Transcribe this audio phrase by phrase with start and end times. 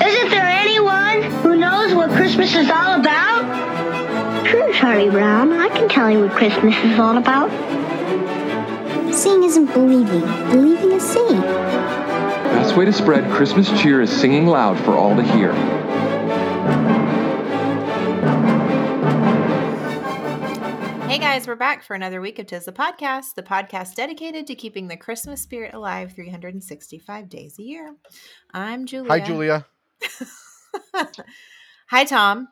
[0.00, 4.46] Isn't there anyone who knows what Christmas is all about?
[4.46, 5.52] Sure, Charlie Brown.
[5.52, 7.50] I can tell you what Christmas is all about.
[9.14, 10.20] Seeing isn't believing.
[10.50, 11.40] Believing is seeing.
[11.40, 15.52] Best way to spread Christmas cheer is singing loud for all to hear.
[21.08, 24.54] Hey guys, we're back for another week of Tis the Podcast, the podcast dedicated to
[24.54, 27.96] keeping the Christmas spirit alive 365 days a year.
[28.52, 29.10] I'm Julia.
[29.10, 29.66] Hi, Julia.
[31.88, 32.48] Hi, Tom.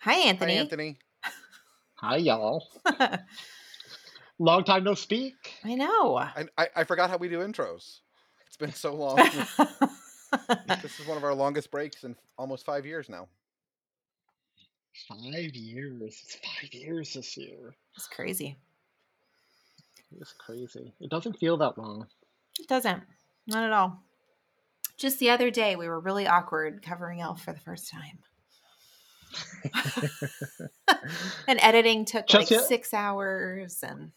[0.00, 0.54] Hi, Anthony.
[0.54, 0.98] Hi, Anthony.
[1.96, 2.66] Hi, y'all.
[4.38, 5.34] Long time no speak.
[5.64, 6.16] I know.
[6.16, 8.00] I, I, I forgot how we do intros.
[8.46, 9.16] It's been so long.
[9.16, 13.26] this is one of our longest breaks in almost five years now.
[15.08, 16.22] Five years.
[16.24, 17.74] It's five years this year.
[17.96, 18.56] It's crazy.
[20.20, 20.94] It's crazy.
[21.00, 22.06] It doesn't feel that long.
[22.60, 23.02] It doesn't.
[23.48, 24.02] Not at all.
[24.98, 28.18] Just the other day, we were really awkward covering Elf for the first time.
[31.48, 34.10] and editing took Just like yet- six hours and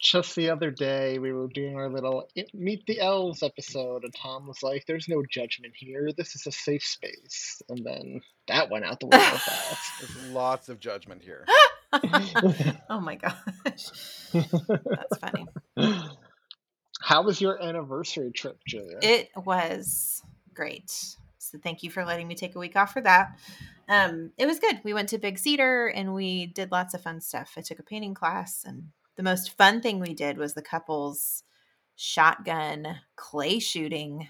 [0.00, 4.46] Just the other day, we were doing our little Meet the Elves episode, and Tom
[4.46, 6.10] was like, There's no judgment here.
[6.16, 7.62] This is a safe space.
[7.68, 9.90] And then that went out the window fast.
[10.00, 11.46] There's lots of judgment here.
[12.90, 13.34] oh my gosh.
[14.34, 15.46] That's funny.
[17.02, 18.98] How was your anniversary trip, Julia?
[19.02, 20.22] It was
[20.54, 20.90] great.
[21.38, 23.38] So thank you for letting me take a week off for that.
[23.88, 24.80] Um, it was good.
[24.84, 27.54] We went to Big Cedar and we did lots of fun stuff.
[27.56, 31.42] I took a painting class, and the most fun thing we did was the couple's
[31.96, 34.28] shotgun clay shooting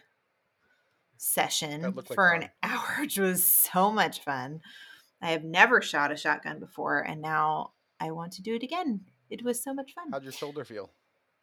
[1.18, 2.42] session That like for fun.
[2.44, 4.60] an hour, which was so much fun.
[5.20, 9.02] I have never shot a shotgun before, and now I want to do it again.
[9.30, 10.10] It was so much fun.
[10.10, 10.90] How'd your shoulder feel?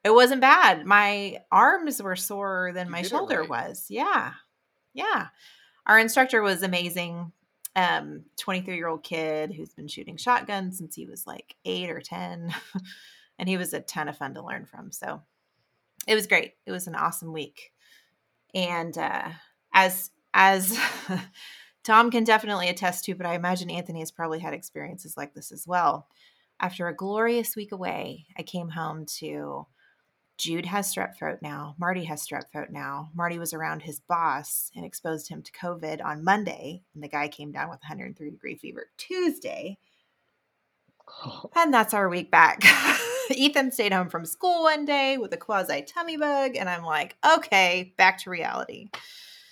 [0.03, 0.85] It wasn't bad.
[0.85, 3.49] My arms were sore than You my shoulder right.
[3.49, 3.87] was.
[3.89, 4.33] Yeah.
[4.93, 5.27] Yeah.
[5.85, 7.31] Our instructor was amazing.
[7.75, 12.01] Um, 23 year old kid who's been shooting shotguns since he was like eight or
[12.01, 12.53] 10.
[13.39, 14.91] and he was a ton of fun to learn from.
[14.91, 15.21] So
[16.07, 16.53] it was great.
[16.65, 17.71] It was an awesome week.
[18.53, 19.29] And uh,
[19.73, 20.77] as, as,
[21.83, 25.51] Tom can definitely attest to, but I imagine Anthony has probably had experiences like this
[25.51, 26.07] as well.
[26.59, 29.65] After a glorious week away, I came home to
[30.39, 31.75] Jude has strep throat now.
[31.77, 33.09] Marty has strep throat now.
[33.13, 37.27] Marty was around his boss and exposed him to COVID on Monday, and the guy
[37.27, 39.77] came down with 103 degree fever Tuesday.
[41.55, 42.63] And that's our week back.
[43.31, 47.17] Ethan stayed home from school one day with a quasi tummy bug, and I'm like,
[47.35, 48.89] okay, back to reality.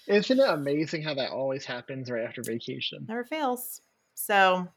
[0.08, 3.06] Isn't it amazing how that always happens right after vacation?
[3.10, 3.82] Never fails.
[4.14, 4.68] So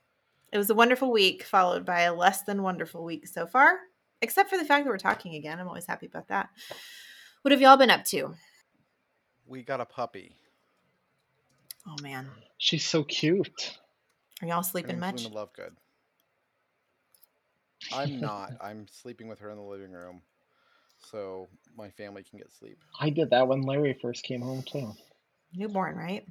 [0.52, 3.78] it was a wonderful week, followed by a less than wonderful week so far,
[4.22, 5.58] except for the fact that we're talking again.
[5.60, 6.48] I'm always happy about that.
[7.42, 8.34] What have y'all been up to?
[9.46, 10.36] We got a puppy.
[11.86, 12.28] Oh man,
[12.58, 13.78] She's so cute.
[14.42, 15.24] are y'all Her sleeping name's much?
[15.24, 15.70] Luna Lovegood.
[17.92, 18.52] I'm not.
[18.60, 20.20] I'm sleeping with her in the living room,
[21.10, 22.78] so my family can get sleep.
[23.00, 24.92] I did that when Larry first came home, too.
[25.54, 26.26] Newborn, right?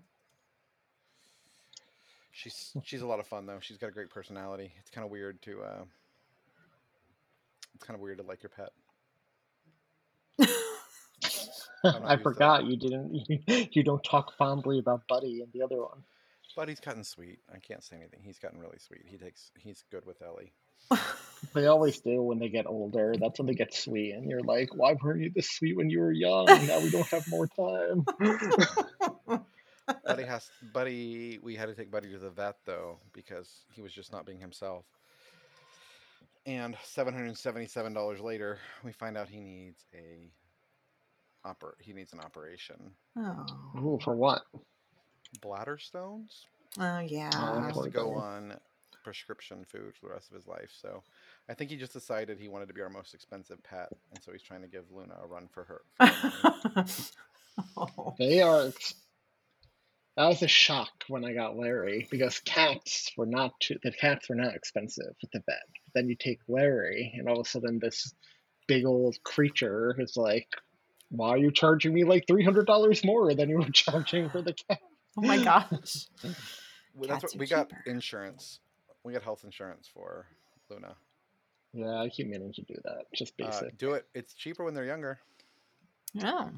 [2.31, 3.59] She's she's a lot of fun though.
[3.59, 4.71] She's got a great personality.
[4.79, 5.61] It's kind of weird to.
[5.61, 5.83] Uh,
[7.79, 8.71] it's kind of weird to like your pet.
[11.85, 13.25] I forgot you didn't.
[13.71, 16.03] You, don't talk fondly about Buddy and the other one.
[16.57, 17.39] Buddy's gotten sweet.
[17.53, 18.19] I can't say anything.
[18.21, 19.03] He's gotten really sweet.
[19.05, 19.51] He takes.
[19.57, 20.51] He's good with Ellie.
[21.53, 23.15] They always do when they get older.
[23.17, 26.01] That's when they get sweet, and you're like, "Why weren't you this sweet when you
[26.01, 26.47] were young?
[26.47, 28.05] Now we don't have more time."
[30.05, 31.39] Buddy has Buddy.
[31.41, 34.41] We had to take Buddy to the vet though because he was just not being
[34.41, 34.83] himself.
[36.49, 40.31] And seven hundred seventy-seven dollars later, we find out he needs a
[41.47, 41.73] oper.
[41.79, 42.91] He needs an operation.
[43.15, 43.45] Oh,
[43.77, 44.41] Ooh, for what?
[45.43, 46.47] Bladder stones.
[46.79, 47.29] oh, oh yeah.
[47.35, 48.19] Oh, He has to go guy.
[48.21, 48.53] on
[49.03, 50.71] prescription food for the rest of his life.
[50.81, 51.03] So,
[51.47, 54.31] I think he just decided he wanted to be our most expensive pet, and so
[54.31, 55.81] he's trying to give Luna a run for her.
[55.99, 56.87] for her money.
[57.77, 58.15] Oh.
[58.17, 58.71] They are.
[60.17, 64.27] That was a shock when I got Larry because cats were not too, the cats
[64.29, 65.57] were not expensive at the vet.
[65.93, 68.13] Then you take Larry, and all of a sudden this
[68.67, 70.47] big old creature is like,
[71.09, 74.41] "Why are you charging me like three hundred dollars more than you were charging for
[74.41, 74.79] the cat?"
[75.17, 76.07] Oh my gosh.
[76.93, 78.59] Well, that's what are we got insurance.
[79.03, 80.27] We got health insurance for
[80.69, 80.95] Luna.
[81.73, 83.05] Yeah, I keep meaning to do that.
[83.13, 83.77] Just Uh, basic.
[83.77, 84.05] do it.
[84.13, 85.19] It's cheaper when they're younger.
[86.23, 86.49] Oh.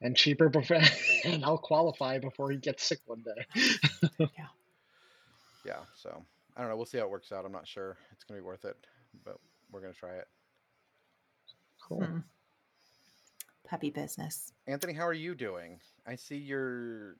[0.00, 0.78] and cheaper before
[1.24, 3.62] and I'll qualify before he gets sick one day.
[4.18, 4.46] Yeah.
[5.66, 5.80] Yeah.
[5.96, 6.24] So
[6.60, 6.76] I don't know.
[6.76, 7.46] We'll see how it works out.
[7.46, 7.96] I'm not sure.
[8.12, 8.76] It's gonna be worth it,
[9.24, 9.38] but
[9.72, 10.28] we're gonna try it.
[11.80, 12.04] Cool.
[12.04, 12.18] Hmm.
[13.66, 14.52] Puppy business.
[14.66, 15.80] Anthony, how are you doing?
[16.06, 17.16] I see you're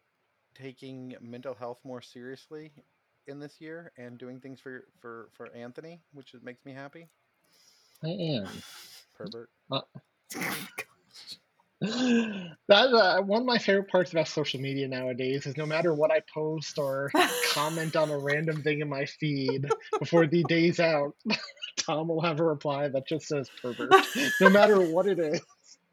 [0.55, 2.71] taking mental health more seriously
[3.29, 7.09] in this year and doing things for for for Anthony, which makes me happy.
[8.05, 8.49] I am.
[9.17, 9.49] Pervert.
[11.81, 16.12] That uh, one of my favorite parts about social media nowadays is no matter what
[16.12, 17.11] I post or
[17.53, 19.67] comment on a random thing in my feed
[19.99, 21.15] before the day's out,
[21.77, 23.93] Tom will have a reply that just says pervert,
[24.41, 25.41] no matter what it is.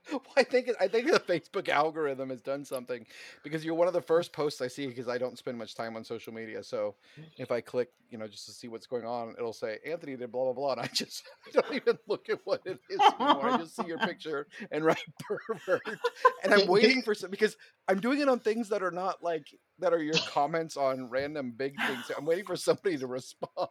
[0.12, 3.06] Well, I think I think the Facebook algorithm has done something
[3.44, 5.96] because you're one of the first posts I see because I don't spend much time
[5.96, 6.64] on social media.
[6.64, 6.96] So
[7.38, 10.32] if I click, you know, just to see what's going on, it'll say Anthony did
[10.32, 13.50] blah blah blah, and I just I don't even look at what it is anymore.
[13.50, 16.00] I just see your picture and write pervert,
[16.44, 17.58] and I'm waiting for some because
[17.88, 19.48] I'm doing it on things that are not like
[19.80, 22.12] that are your comments on random big things.
[22.16, 23.70] I'm waiting for somebody to respond.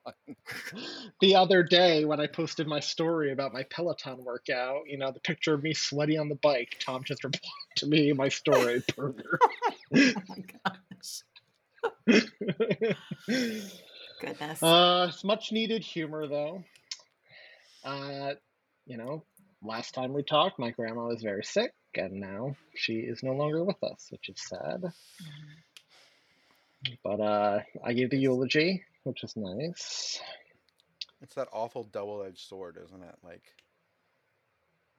[1.21, 5.21] The other day when I posted my story about my Peloton workout, you know, the
[5.21, 7.43] picture of me sweaty on the bike, Tom just replied
[7.77, 9.41] to me my story, pervert.
[9.95, 11.23] Oh my gosh.
[14.21, 14.63] Goodness.
[14.63, 16.65] Uh, it's much needed humor though.
[17.85, 18.35] Uh,
[18.87, 19.25] you know,
[19.63, 23.65] last time we talked, my grandma was very sick, and now she is no longer
[23.65, 24.93] with us, which is sad.
[27.03, 30.21] But uh, I gave the eulogy, which is nice.
[31.23, 33.15] It's that awful double-edged sword, isn't it?
[33.23, 33.43] Like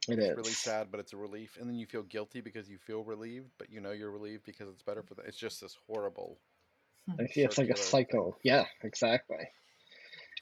[0.07, 0.37] It it's is.
[0.37, 3.49] really sad, but it's a relief, and then you feel guilty because you feel relieved,
[3.57, 5.25] but you know you're relieved because it's better for them.
[5.27, 6.37] It's just this horrible.
[7.19, 8.37] It's, it's like a cycle.
[8.43, 9.49] Yeah, exactly.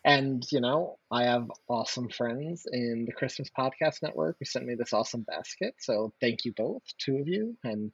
[0.03, 4.75] And you know, I have awesome friends in the Christmas Podcast Network who sent me
[4.75, 5.75] this awesome basket.
[5.79, 7.93] So thank you both, two of you, and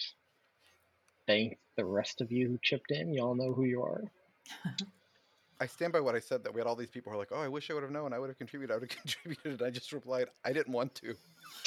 [1.28, 3.14] thank the rest of you who chipped in.
[3.14, 4.04] You all know who you are.
[5.60, 7.32] I stand by what I said that we had all these people who are like,
[7.32, 8.14] "Oh, I wish I would have known.
[8.14, 8.74] I would have contributed.
[8.74, 11.14] I would have contributed." I just replied, "I didn't want to."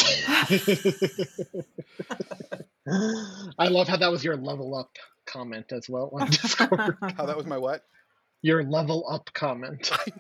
[3.59, 4.91] I love how that was your level up
[5.27, 6.97] comment as well on Discord.
[7.17, 7.85] How that was my what?
[8.43, 9.91] your level up comment.
[9.91, 10.13] I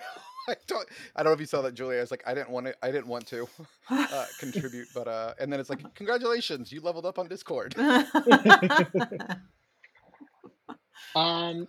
[0.66, 0.88] don't.
[1.16, 1.98] I don't know if you saw that, Julia.
[1.98, 2.74] I was like, I didn't want to.
[2.82, 3.46] I didn't want to
[3.90, 7.74] uh, contribute, but uh, and then it's like, congratulations, you leveled up on Discord.
[11.16, 11.68] Um,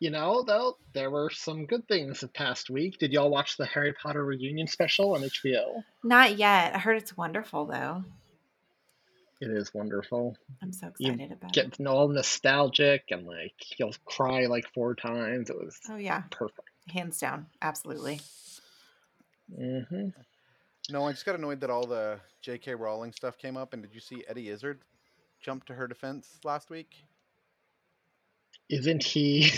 [0.00, 2.98] you know, though, there were some good things the past week.
[2.98, 5.82] Did y'all watch the Harry Potter reunion special on HBO?
[6.04, 6.74] Not yet.
[6.74, 8.04] I heard it's wonderful though.
[9.40, 10.36] It is wonderful.
[10.62, 11.86] I'm so You excited about Get it.
[11.86, 15.50] all nostalgic and like you'll cry like four times.
[15.50, 16.67] It was Oh yeah, perfect.
[16.90, 18.20] Hands down, absolutely.
[19.54, 20.08] hmm
[20.90, 22.74] No, I just got annoyed that all the J.K.
[22.74, 23.72] Rowling stuff came up.
[23.72, 24.80] And did you see Eddie Izzard
[25.40, 27.04] jump to her defense last week?
[28.68, 29.44] Isn't he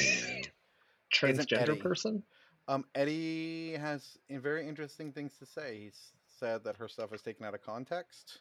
[1.23, 1.33] Eddie.
[1.39, 2.23] transgender person?
[2.69, 5.81] Um, Eddie has very interesting things to say.
[5.81, 8.39] He's said that her stuff is taken out of context,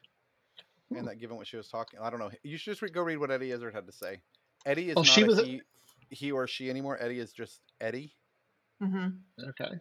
[0.95, 2.29] and that given what she was talking, I don't know.
[2.43, 4.19] You should just re- go read what Eddie Izzard had to say.
[4.65, 5.61] Eddie is Oh, not she a was a- he,
[6.11, 6.97] he or she anymore.
[7.01, 8.13] Eddie is just Eddie.
[8.81, 9.49] Mm-hmm.
[9.49, 9.75] Okay.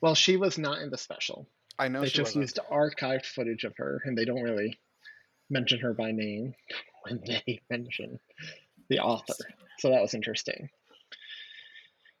[0.00, 1.48] Well, she was not in the special.
[1.78, 2.42] I know they she just wasn't.
[2.42, 4.78] used archived footage of her, and they don't really
[5.48, 6.54] mention her by name
[7.04, 8.18] when they mention
[8.88, 9.34] the author.
[9.78, 10.68] So that was interesting.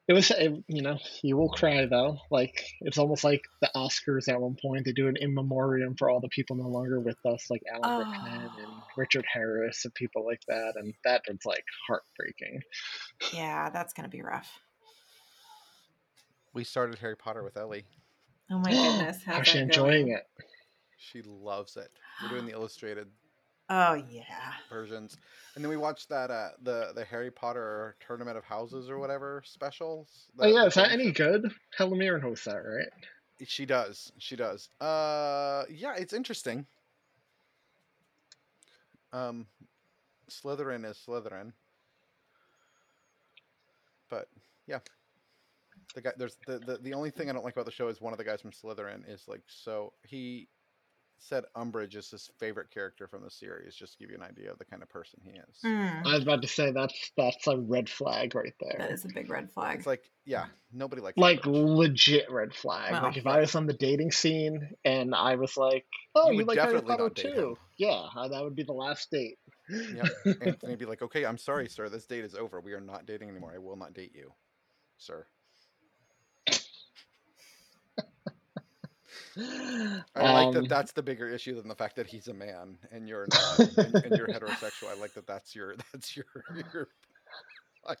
[0.08, 2.18] It was, it, you know, you will cry though.
[2.30, 4.84] Like it's almost like the Oscars at one point.
[4.84, 8.10] They do an in memoriam for all the people no longer with us, like Alan
[8.10, 8.82] Rickman and Oh.
[8.96, 12.60] Richard Harris and people like that, and that was like heartbreaking.
[13.32, 14.50] Yeah, that's gonna be rough.
[16.54, 17.84] We started Harry Potter with Ellie.
[18.50, 20.16] Oh my goodness, how's How's she enjoying going?
[20.16, 20.26] it?
[20.98, 21.90] She loves it.
[22.22, 23.08] We're doing the illustrated
[23.70, 24.52] Oh yeah.
[24.68, 25.16] versions,
[25.54, 29.42] and then we watched that uh, the the Harry Potter Tournament of Houses or whatever
[29.46, 30.26] specials.
[30.38, 31.38] Oh yeah, is that game any show.
[31.38, 31.52] good?
[31.78, 32.88] Helen Mirren hosts that, right?
[33.46, 34.12] She does.
[34.18, 34.68] She does.
[34.80, 36.66] Uh, yeah, it's interesting.
[39.12, 39.46] Um,
[40.30, 41.52] Slytherin is Slytherin,
[44.10, 44.28] but
[44.66, 44.78] yeah,
[45.92, 46.12] the guy.
[46.16, 48.18] There's the, the the only thing I don't like about the show is one of
[48.18, 50.48] the guys from Slytherin is like so he
[51.18, 54.50] said Umbridge is his favorite character from the series, just to give you an idea
[54.50, 55.58] of the kind of person he is.
[55.62, 56.04] Hmm.
[56.04, 58.74] I was about to say that's that's a red flag right there.
[58.78, 59.78] That is a big red flag.
[59.78, 61.76] It's like yeah, nobody likes Like Umbridge.
[61.76, 62.90] legit red flag.
[62.92, 65.84] Well, like if I was on the dating scene and I was like,
[66.16, 67.56] "Oh, You you, like Harry definitely Potter not date too?" him.
[67.76, 69.38] Yeah, uh, that would be the last date.
[69.70, 70.38] Yep.
[70.42, 71.88] Anthony'd be like, "Okay, I'm sorry, sir.
[71.88, 72.60] This date is over.
[72.60, 73.52] We are not dating anymore.
[73.54, 74.32] I will not date you,
[74.98, 75.24] sir."
[79.38, 80.58] I like that.
[80.60, 83.58] Um, That's the bigger issue than the fact that he's a man and you're not,
[83.78, 84.88] and, and you're heterosexual.
[84.90, 85.26] I like that.
[85.26, 85.74] That's your.
[85.92, 86.26] That's your.
[86.74, 86.88] your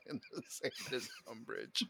[0.08, 1.82] in the same as Umbridge.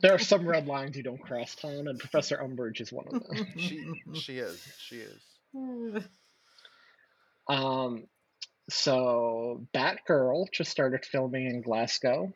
[0.00, 3.22] There are some red lines you don't cross, Tom, and Professor Umbridge is one of
[3.26, 3.46] them.
[3.58, 3.84] She.
[4.14, 4.66] She is.
[4.78, 6.04] She is.
[7.48, 8.04] Um,
[8.70, 12.32] so Batgirl just started filming in Glasgow,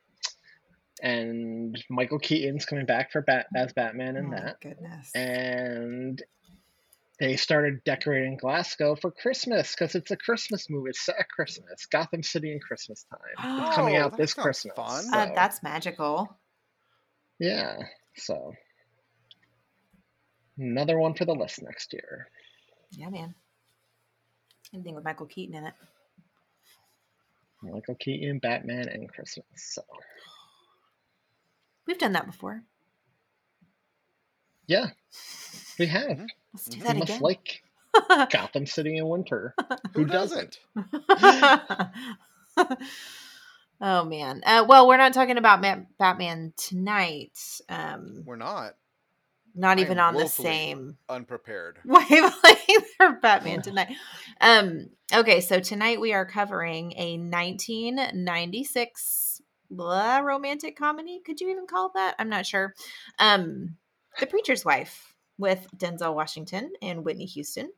[1.03, 4.61] and Michael Keaton's coming back for Bat as Batman in Oh, that.
[4.61, 5.11] goodness.
[5.15, 6.23] And
[7.21, 10.91] they started decorating Glasgow for Christmas because it's a Christmas movie.
[10.91, 11.87] It's set at Christmas.
[11.87, 13.61] Gotham City in Christmas time.
[13.67, 14.75] It's coming Oh, out this Christmas.
[14.77, 15.05] fun.
[15.13, 16.39] Uh, so- that's magical.
[17.41, 17.77] yeah.
[18.17, 18.53] So
[20.59, 22.29] another one for the list next year.
[22.93, 23.35] Yeah, man.
[24.75, 25.75] Anything with Michael Keaton in it.
[27.63, 29.47] Michael Keaton, Batman, and Christmas.
[29.57, 29.83] So
[31.87, 32.63] We've done that before.
[34.69, 34.91] Yeah,
[35.79, 36.19] we have.
[36.19, 36.27] Mhm.
[36.55, 37.21] Let's do You that must again.
[37.23, 37.63] like
[38.31, 39.55] Gotham City in winter.
[39.95, 40.59] Who, Who doesn't?
[43.81, 44.43] oh man.
[44.47, 47.37] Uh, well, we're not talking about Ma- Batman tonight.
[47.69, 48.75] Um, We're not
[49.55, 51.79] not I even am on the same unprepared.
[51.85, 53.89] wavelength for Batman tonight.
[54.41, 61.21] Um, okay, so tonight we are covering a 1996 blah, romantic comedy.
[61.25, 62.15] Could you even call that?
[62.19, 62.75] I'm not sure.
[63.19, 63.77] Um,
[64.21, 67.71] The Preacher's Wife with Denzel Washington and Whitney Houston.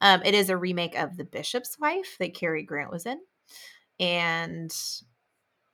[0.00, 3.20] Um, it is a remake of The Bishop's Wife that Cary Grant was in,
[4.00, 4.74] and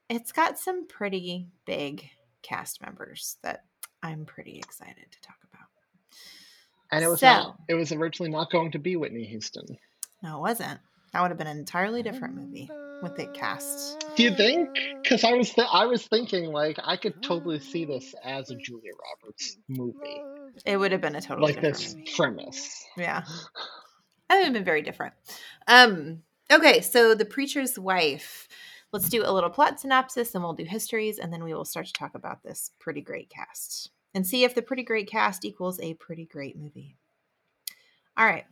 [0.08, 2.08] it's got some pretty big
[2.42, 3.64] cast members that
[4.02, 5.66] I'm pretty excited to talk about.
[6.92, 7.56] And it was So- not.
[7.68, 9.66] It was originally not going to be Whitney Houston.
[10.22, 10.80] No, it wasn't.
[11.12, 12.70] That would have been an entirely different movie
[13.02, 14.04] with it cast.
[14.16, 14.68] Do you think?
[15.02, 18.56] Because I was th- I was thinking like I could totally see this as a
[18.56, 18.90] Julia
[19.22, 20.22] Roberts movie,
[20.66, 22.10] It would have been a totally like this movie.
[22.16, 22.84] premise.
[22.96, 23.22] Yeah.
[24.28, 25.14] That would have been very different.
[25.66, 26.22] Um,
[26.52, 28.48] okay, so the preacher's wife.
[28.92, 31.86] Let's do a little plot synopsis and we'll do histories, and then we will start
[31.86, 35.78] to talk about this pretty great cast and see if the pretty great cast equals
[35.80, 36.96] a pretty great movie.
[38.16, 38.44] All right.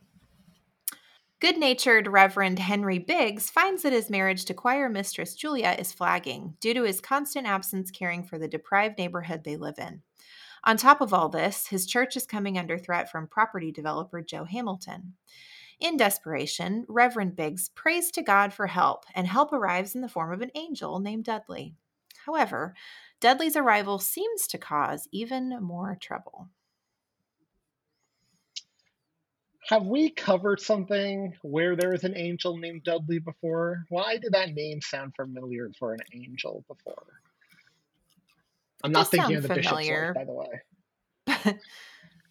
[1.38, 6.54] Good natured Reverend Henry Biggs finds that his marriage to choir mistress Julia is flagging
[6.60, 10.00] due to his constant absence caring for the deprived neighborhood they live in.
[10.64, 14.44] On top of all this, his church is coming under threat from property developer Joe
[14.44, 15.12] Hamilton.
[15.78, 20.32] In desperation, Reverend Biggs prays to God for help, and help arrives in the form
[20.32, 21.74] of an angel named Dudley.
[22.24, 22.74] However,
[23.20, 26.48] Dudley's arrival seems to cause even more trouble.
[29.68, 33.84] Have we covered something where there is an angel named Dudley before?
[33.88, 37.02] Why did that name sound familiar for an angel before?
[38.84, 40.14] I'm not thinking of the bishop's familiar.
[40.14, 40.62] wife, by the way.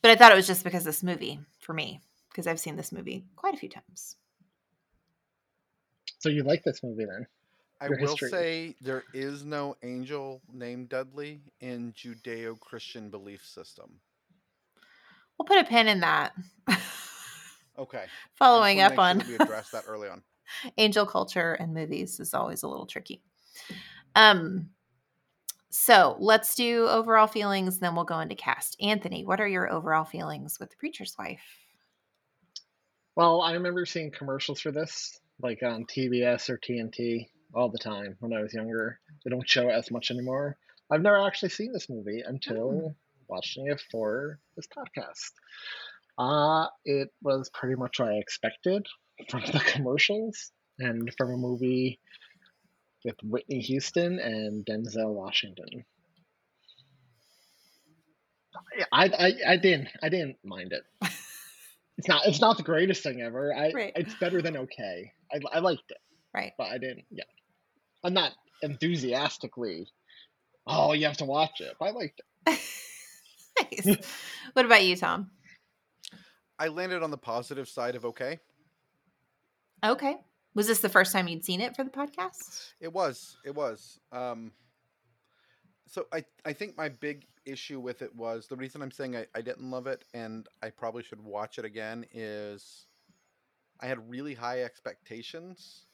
[0.01, 1.99] but I thought it was just because of this movie for me,
[2.29, 4.15] because I've seen this movie quite a few times.
[6.19, 7.27] So you like this movie then?
[7.81, 8.29] I Your will history.
[8.29, 13.99] say there is no angel named Dudley in Judeo-Christian belief system.
[15.37, 16.31] We'll put a pin in that.
[17.77, 18.05] Okay.
[18.35, 20.23] Following up make sure on we address that early on.
[20.77, 23.21] angel culture and movies is always a little tricky.
[24.15, 24.69] Um,
[25.69, 28.77] so let's do overall feelings, then we'll go into cast.
[28.81, 31.43] Anthony, what are your overall feelings with the preacher's wife?
[33.15, 38.15] Well, I remember seeing commercials for this, like on TBS or TNT, all the time
[38.19, 38.99] when I was younger.
[39.23, 40.57] They don't show it as much anymore.
[40.91, 42.95] I've never actually seen this movie until
[43.27, 45.31] watching it for this podcast.
[46.17, 48.85] Uh, it was pretty much what I expected
[49.29, 51.99] from the commercials and from a movie
[53.03, 55.85] with Whitney Houston and Denzel Washington.
[58.91, 60.83] I, I, I didn't I didn't mind it.
[61.97, 63.53] It's not it's not the greatest thing ever.
[63.55, 63.93] I Right.
[63.95, 65.13] it's better than okay.
[65.31, 65.97] I, I liked it,
[66.33, 66.51] Right.
[66.57, 67.05] but I didn't.
[67.09, 67.23] Yeah,
[68.03, 69.87] I'm not enthusiastically.
[70.67, 71.73] Oh, you have to watch it.
[71.79, 72.59] But I liked it.
[73.87, 73.97] nice.
[74.51, 75.31] what about you, Tom?
[76.57, 78.39] I landed on the positive side of okay.
[79.83, 80.17] Okay.
[80.53, 82.73] Was this the first time you'd seen it for the podcast?
[82.79, 83.37] It was.
[83.45, 83.99] It was.
[84.11, 84.51] Um,
[85.87, 89.25] so I I think my big issue with it was the reason I'm saying I,
[89.35, 92.87] I didn't love it and I probably should watch it again is
[93.79, 95.85] I had really high expectations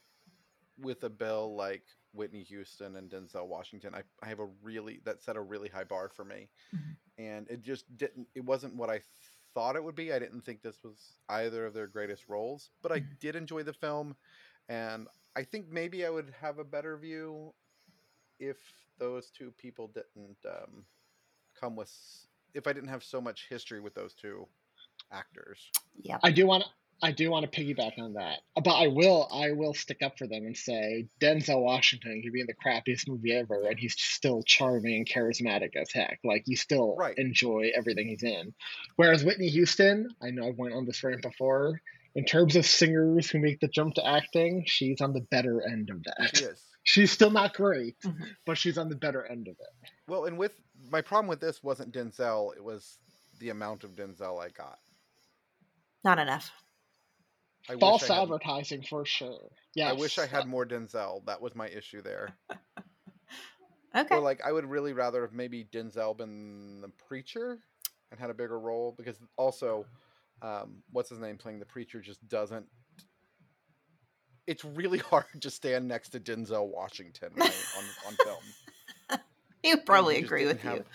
[0.80, 1.82] with a bill like
[2.14, 3.94] Whitney Houston and Denzel Washington.
[3.94, 6.48] I, I have a really that set a really high bar for me.
[6.74, 6.96] Mhm.
[7.18, 9.00] And it just didn't it wasn't what I
[9.54, 10.12] thought it would be.
[10.12, 13.72] I didn't think this was either of their greatest roles, but I did enjoy the
[13.74, 14.16] film
[14.68, 17.54] And I think maybe I would have a better view
[18.40, 18.58] if
[18.98, 20.84] those two people didn't um,
[21.60, 21.92] come with,
[22.54, 24.46] if I didn't have so much history with those two
[25.12, 25.72] actors.
[26.02, 26.18] Yeah.
[26.22, 26.70] I do want to.
[27.04, 29.28] I do want to piggyback on that, but I will.
[29.32, 33.08] I will stick up for them and say Denzel Washington could be in the crappiest
[33.08, 36.20] movie ever, and he's still charming and charismatic as heck.
[36.22, 37.18] Like you still Right.
[37.18, 38.54] enjoy everything he's in.
[38.96, 41.80] Whereas Whitney Houston, I know I went on this rant before.
[42.14, 45.90] In terms of singers who make the jump to acting, she's on the better end
[45.90, 46.36] of that.
[46.36, 46.62] She is.
[46.84, 48.34] She's still not great, Mhm.
[48.44, 49.90] but she's on the better end of it.
[50.08, 50.52] Well, and with
[50.90, 52.98] my problem with this wasn't Denzel; it was
[53.38, 54.80] the amount of Denzel I got.
[56.04, 56.50] Not enough.
[57.68, 59.50] I False I had, advertising for sure.
[59.74, 61.24] Yeah, I wish I had more Denzel.
[61.26, 62.36] That was my issue there.
[63.94, 64.14] Okay.
[64.14, 67.58] Or like, I would really rather have maybe Denzel been the preacher
[68.10, 69.84] and had a bigger role because also,
[70.40, 72.66] um, what's his name playing the preacher just doesn't.
[74.46, 79.20] It's really hard to stand next to Denzel Washington right, on on film.
[79.62, 80.86] you probably he agree with didn't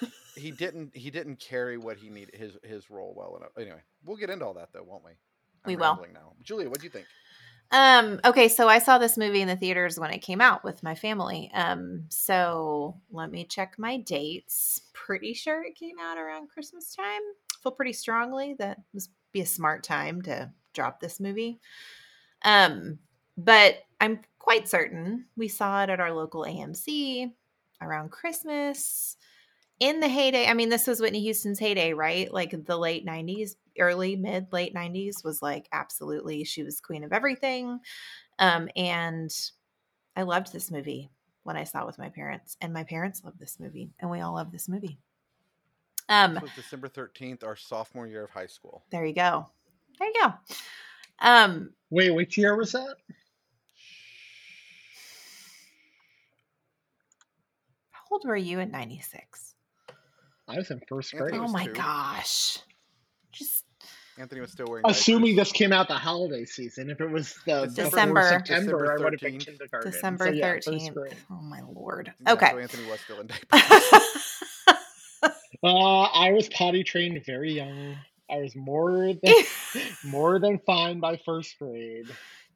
[0.00, 0.08] you.
[0.36, 0.96] He didn't.
[0.96, 3.52] He didn't carry what he needed his his role well enough.
[3.58, 5.12] Anyway, we'll get into all that though, won't we?
[5.66, 6.04] We will.
[6.12, 6.32] now.
[6.42, 7.06] Julia, what do you think?
[7.70, 10.82] Um, okay, so I saw this movie in the theaters when it came out with
[10.82, 11.50] my family.
[11.54, 14.82] Um, so let me check my dates.
[14.92, 17.22] Pretty sure it came out around Christmas time.
[17.62, 21.58] Feel pretty strongly that this be a smart time to drop this movie.
[22.42, 22.98] Um,
[23.36, 27.32] but I'm quite certain we saw it at our local AMC
[27.80, 29.16] around Christmas
[29.80, 30.46] in the heyday.
[30.46, 32.32] I mean, this was Whitney Houston's heyday, right?
[32.32, 37.12] Like the late 90s, early, mid, late 90s was like absolutely, she was queen of
[37.12, 37.80] everything.
[38.38, 39.30] Um, and
[40.16, 41.10] I loved this movie
[41.42, 44.20] when I saw it with my parents, and my parents loved this movie, and we
[44.20, 44.98] all love this movie.
[46.08, 48.82] Um, This was December thirteenth, our sophomore year of high school.
[48.90, 49.48] there you go.
[49.98, 50.32] There you go.
[51.20, 52.96] Um, Wait, which year was that?
[57.90, 59.53] how old were you in 96?
[60.48, 61.48] I was in first Anthony grade.
[61.48, 61.72] Oh my two.
[61.72, 62.58] gosh.
[63.32, 63.64] Just
[64.18, 64.84] Anthony was still wearing.
[64.86, 65.48] Assuming diapers.
[65.48, 66.88] this came out the holiday season.
[66.90, 68.22] If it was the December.
[68.22, 69.46] September, December I would have been 13th.
[69.46, 69.90] kindergarten.
[69.90, 71.14] December So, yeah, 13th.
[71.30, 72.12] Oh my lord.
[72.20, 72.50] Yeah, Okay.
[72.50, 74.42] So Anthony was still in diapers.
[75.62, 77.96] Uh, I was potty trained very young.
[78.30, 79.34] I was more than
[80.04, 82.06] more than fine by first grade.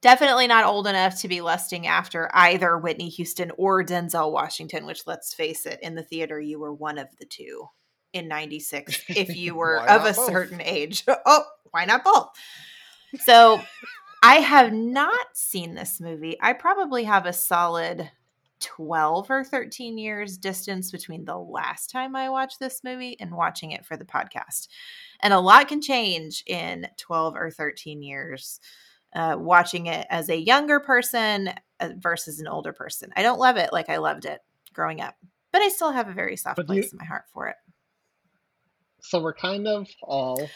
[0.01, 5.07] Definitely not old enough to be lusting after either Whitney Houston or Denzel Washington, which
[5.07, 7.69] let's face it, in the theater, you were one of the two
[8.13, 10.27] in 96 if you were of a both?
[10.27, 11.05] certain age.
[11.27, 12.29] Oh, why not both?
[13.21, 13.61] So
[14.23, 16.37] I have not seen this movie.
[16.41, 18.11] I probably have a solid
[18.61, 23.71] 12 or 13 years distance between the last time I watched this movie and watching
[23.73, 24.69] it for the podcast.
[25.21, 28.61] And a lot can change in 12 or 13 years
[29.15, 33.11] uh, watching it as a younger person uh, versus an older person.
[33.17, 34.41] I don't love it like I loved it
[34.73, 35.15] growing up,
[35.53, 37.57] but I still have a very soft But place you- in my heart for it.
[39.01, 40.49] So we're kind of all.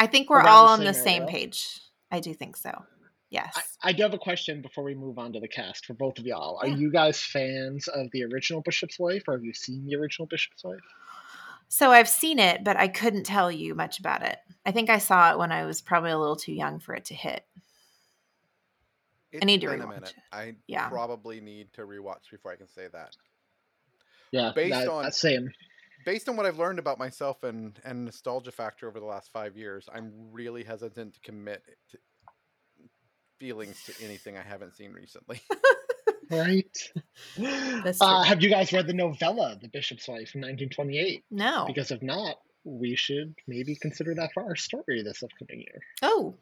[0.00, 1.32] I think we're all the on the same same area.
[1.32, 1.80] page.
[2.10, 2.84] I do think so.
[3.30, 3.52] Yes.
[3.82, 6.18] I, I do have a question before we move on to the cast for both
[6.18, 6.58] of y'all.
[6.62, 6.76] Are Yeah.
[6.76, 10.64] you guys fans of the original Bishop's Wife, or have you seen the original Bishop's
[10.64, 10.80] Wife?
[11.68, 14.38] So I've seen it, but I couldn't tell you much about it.
[14.64, 17.04] I think I saw it when I was probably a little too young for it
[17.06, 17.44] to hit.
[19.30, 20.14] It's need to been a rewatch minute.
[20.16, 20.22] it.
[20.32, 20.88] I Yeah.
[20.88, 23.14] probably need to rewatch before I can say that.
[24.32, 25.52] Yeah, Based that, on- that same.
[26.08, 29.58] Based on what I've learned about myself and and nostalgia factor over the last five
[29.58, 31.98] years, I'm really hesitant to commit to
[33.38, 35.42] feelings to anything I haven't seen recently.
[36.30, 36.78] Right.
[37.38, 41.24] That's Uh, have you guys read the novella, The Bishop's Wife, from 1928?
[41.30, 41.64] No.
[41.66, 45.80] Because if not, we should maybe consider that for our story this upcoming year.
[46.02, 46.36] Oh,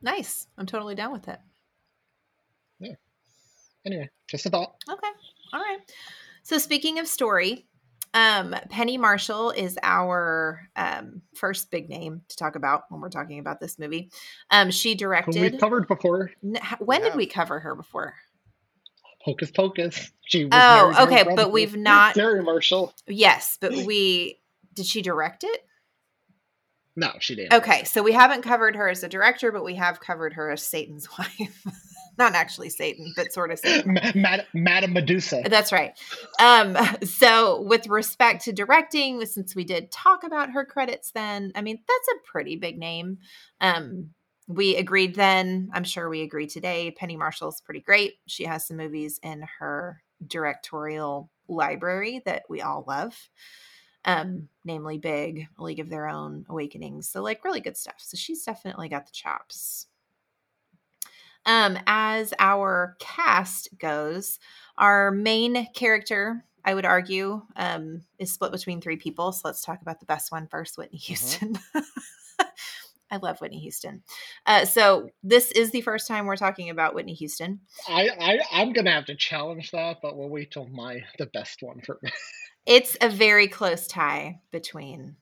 [0.00, 0.46] nice.
[0.56, 1.40] I'm totally down with it.
[2.78, 2.94] Yeah.
[3.84, 4.76] Anyway, just a thought.
[4.88, 5.10] Okay.
[5.52, 5.80] All right.
[6.44, 7.66] So speaking of story,
[8.14, 13.38] um, Penny Marshall is our um, first big name to talk about when we're talking
[13.40, 14.10] about this movie.
[14.50, 15.40] Um, she Who directed.
[15.40, 16.30] we've covered before.
[16.78, 18.14] When did we cover her before?
[19.22, 20.10] Hocus Pocus.
[20.26, 22.94] She was Oh, okay, but we've not- Garry Marshall.
[23.06, 24.38] Yes, but we
[24.74, 25.66] did she direct it?
[26.96, 27.54] No, she didn't.
[27.54, 30.62] Okay, so we haven't covered her as a director, but we have covered her as
[30.62, 31.64] Satan's wife.
[32.16, 33.94] Not actually Satan, but sort of Satan.
[33.94, 35.42] Ma- Mad- Madame Medusa.
[35.46, 35.92] That's right.
[36.38, 41.62] Um, so with respect to directing, since we did talk about her credits then, I
[41.62, 43.18] mean, that's a pretty big name.
[43.60, 44.10] Um,
[44.46, 46.90] we agreed then, I'm sure we agree today.
[46.90, 48.14] Penny Marshall's pretty great.
[48.26, 53.16] She has some movies in her directorial library that we all love.
[54.04, 57.08] Um, namely Big, League of Their Own, Awakenings.
[57.08, 57.94] So like really good stuff.
[57.98, 59.86] So she's definitely got the chops.
[61.46, 64.38] Um, as our cast goes,
[64.78, 69.32] our main character, I would argue, um, is split between three people.
[69.32, 71.58] So let's talk about the best one first Whitney Houston.
[73.10, 74.02] I love Whitney Houston.
[74.46, 77.60] Uh, so this is the first time we're talking about Whitney Houston.
[77.88, 81.62] I, I I'm gonna have to challenge that, but we'll wait till my the best
[81.62, 82.10] one for me.
[82.66, 85.16] It's a very close tie between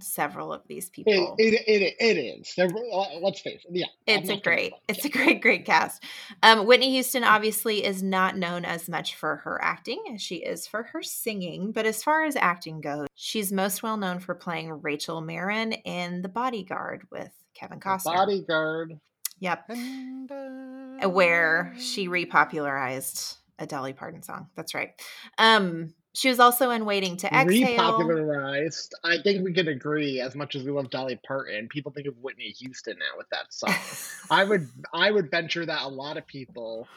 [0.00, 1.34] several of these people.
[1.38, 2.52] It, it, it, it is.
[2.56, 3.70] They're, uh, let's face it.
[3.70, 3.86] Yeah.
[4.06, 6.02] It's a great it's a great great cast
[6.42, 10.66] um whitney houston obviously is not known as much for her acting as she is
[10.66, 14.80] for her singing but as far as acting goes she's most well known for playing
[14.82, 18.98] rachel marron in the bodyguard with kevin costner Bodyguard.
[19.38, 24.90] yep And, uh, where she repopularized a dolly parton song that's right
[25.36, 28.90] um she was also in waiting to exhale Repopularized.
[29.04, 30.20] I think we can agree.
[30.20, 33.52] As much as we love Dolly Parton, people think of Whitney Houston now with that
[33.52, 33.74] song.
[34.30, 36.88] I would I would venture that a lot of people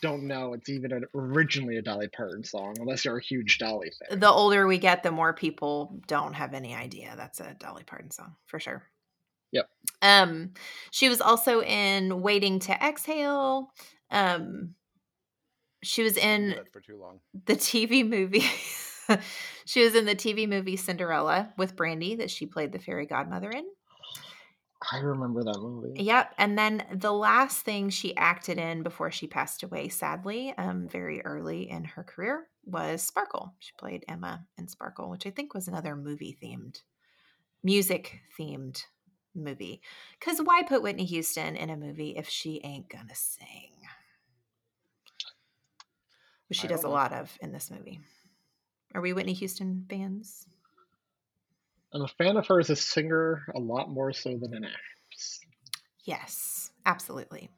[0.00, 3.90] don't know it's even an, originally a Dolly Parton song, unless you're a huge Dolly
[4.08, 4.20] fan.
[4.20, 8.12] the older we get the more people don't have any idea that's a dolly parton
[8.12, 8.84] song for sure
[9.52, 9.68] Yep.
[10.02, 10.52] Um,
[10.90, 13.72] she was also in Waiting to Exhale.
[14.10, 14.74] Um,
[15.82, 17.20] she was in for too long.
[17.46, 18.44] the TV movie.
[19.64, 23.50] she was in the TV movie Cinderella with Brandy that she played the fairy godmother
[23.50, 23.64] in.
[24.92, 26.02] I remember that movie.
[26.02, 26.34] Yep.
[26.38, 31.20] And then the last thing she acted in before she passed away, sadly, um, very
[31.22, 33.54] early in her career, was Sparkle.
[33.58, 36.82] She played Emma in Sparkle, which I think was another movie themed,
[37.64, 38.84] music themed
[39.34, 39.82] movie.
[40.18, 43.77] Because why put Whitney Houston in a movie if she ain't gonna sing?
[46.48, 46.92] Which she I does a know.
[46.92, 48.00] lot of in this movie.
[48.94, 50.46] Are we Whitney Houston fans?
[51.92, 55.40] I'm a fan of her as a singer a lot more so than an actress.
[56.04, 57.50] Yes, absolutely.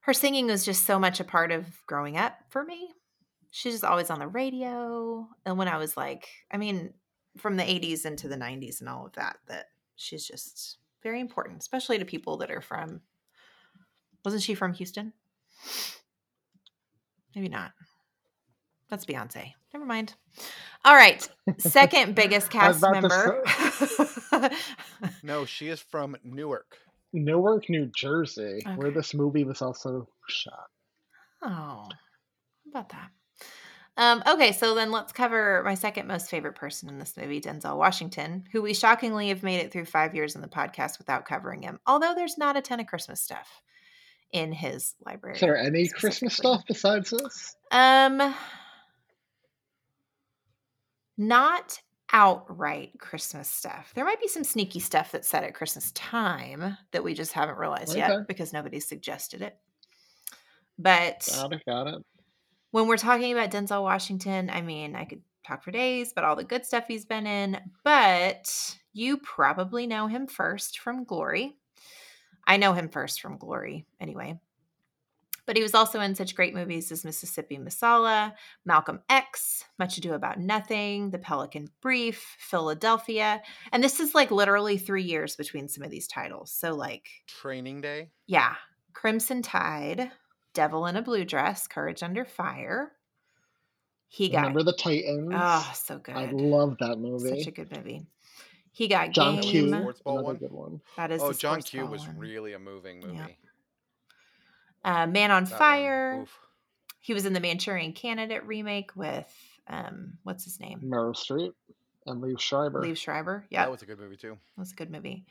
[0.00, 2.88] Her singing was just so much a part of growing up for me.
[3.52, 5.28] She's just always on the radio.
[5.44, 6.94] And when I was like, I mean,
[7.36, 11.60] from the 80s into the 90s and all of that, that she's just very important,
[11.60, 13.00] especially to people that are from,
[14.24, 15.12] wasn't she from Houston?
[17.34, 17.72] Maybe not.
[18.90, 19.54] That's Beyonce.
[19.72, 20.14] Never mind.
[20.84, 21.26] All right.
[21.58, 23.42] Second biggest cast member.
[25.22, 26.76] No, she is from Newark.
[27.12, 30.66] Newark, New Jersey, where this movie was also shot.
[31.42, 31.90] Oh, how
[32.70, 33.10] about that?
[33.96, 37.76] Um, okay, so then let's cover my second most favorite person in this movie, Denzel
[37.76, 41.62] Washington, who we shockingly have made it through five years in the podcast without covering
[41.62, 41.78] him.
[41.86, 43.62] Although there's not a ton of Christmas stuff
[44.32, 45.34] in his library.
[45.36, 47.54] Is there any Christmas stuff besides this?
[47.70, 48.34] Um,
[51.18, 51.80] not
[52.12, 53.92] outright Christmas stuff.
[53.94, 57.56] There might be some sneaky stuff that's set at Christmas time that we just haven't
[57.58, 57.98] realized Okay.
[58.00, 59.56] yet because nobody suggested it.
[60.78, 62.02] But Got it, got it.
[62.70, 66.36] when we're talking about Denzel Washington, I mean, I could talk for days about all
[66.36, 71.56] the good stuff he's been in, but you probably know him first from Glory.
[72.46, 74.38] I know him first from Glory anyway.
[75.44, 78.32] But he was also in such great movies as Mississippi Masala,
[78.64, 83.42] Malcolm X, Much Ado About Nothing, The Pelican Brief, Philadelphia.
[83.72, 86.52] And this is like literally three years between some of these titles.
[86.52, 88.10] So, like, Training Day.
[88.26, 88.54] yeah,
[88.92, 90.12] Crimson Tide,
[90.54, 92.92] Devil in a Blue Dress, Courage Under Fire.
[94.06, 95.32] He got Remember the Titans?
[95.34, 97.30] oh so good, I love that movie.
[97.30, 98.06] such a good movie.
[98.72, 99.42] He got John Game.
[99.50, 100.36] Q, Sports ball another one?
[100.38, 100.80] good one.
[100.96, 102.18] That is Oh, John Q was one.
[102.18, 103.16] really a moving movie.
[103.16, 105.02] Yeah.
[105.02, 106.24] Uh, Man on That Fire.
[107.00, 109.26] He was in the Manchurian Candidate remake with
[109.68, 110.80] um, what's his name?
[110.84, 111.52] Meryl Streep
[112.06, 112.80] and Liev Schreiber.
[112.82, 113.44] Liev Schreiber.
[113.50, 114.38] Yeah, That was a good movie too.
[114.56, 115.26] That was a good movie.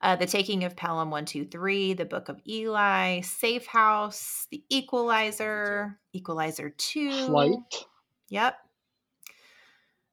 [0.00, 6.70] Uh, the Taking of Pelham 123, The Book of Eli, Safe House, The Equalizer, Equalizer
[6.70, 7.26] 2.
[7.26, 7.84] Flight.
[8.28, 8.56] Yep.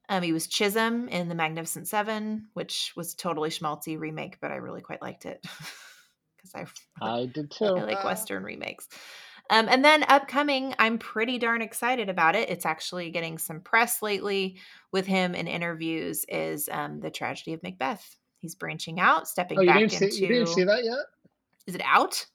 [0.08, 4.52] Um, he was Chisholm in The Magnificent Seven, which was a totally schmaltzy remake, but
[4.52, 5.40] I really quite liked it
[6.36, 6.66] because I,
[7.04, 7.64] I did too.
[7.64, 7.86] I too.
[7.86, 8.88] like Western remakes.
[9.48, 12.50] Um, and then upcoming, I'm pretty darn excited about it.
[12.50, 14.58] It's actually getting some press lately
[14.92, 16.24] with him in interviews.
[16.28, 18.16] Is um, the tragedy of Macbeth?
[18.40, 20.12] He's branching out, stepping Oh, you back didn't, into.
[20.12, 20.98] see, you didn't see that yet?
[21.66, 22.26] Is it out?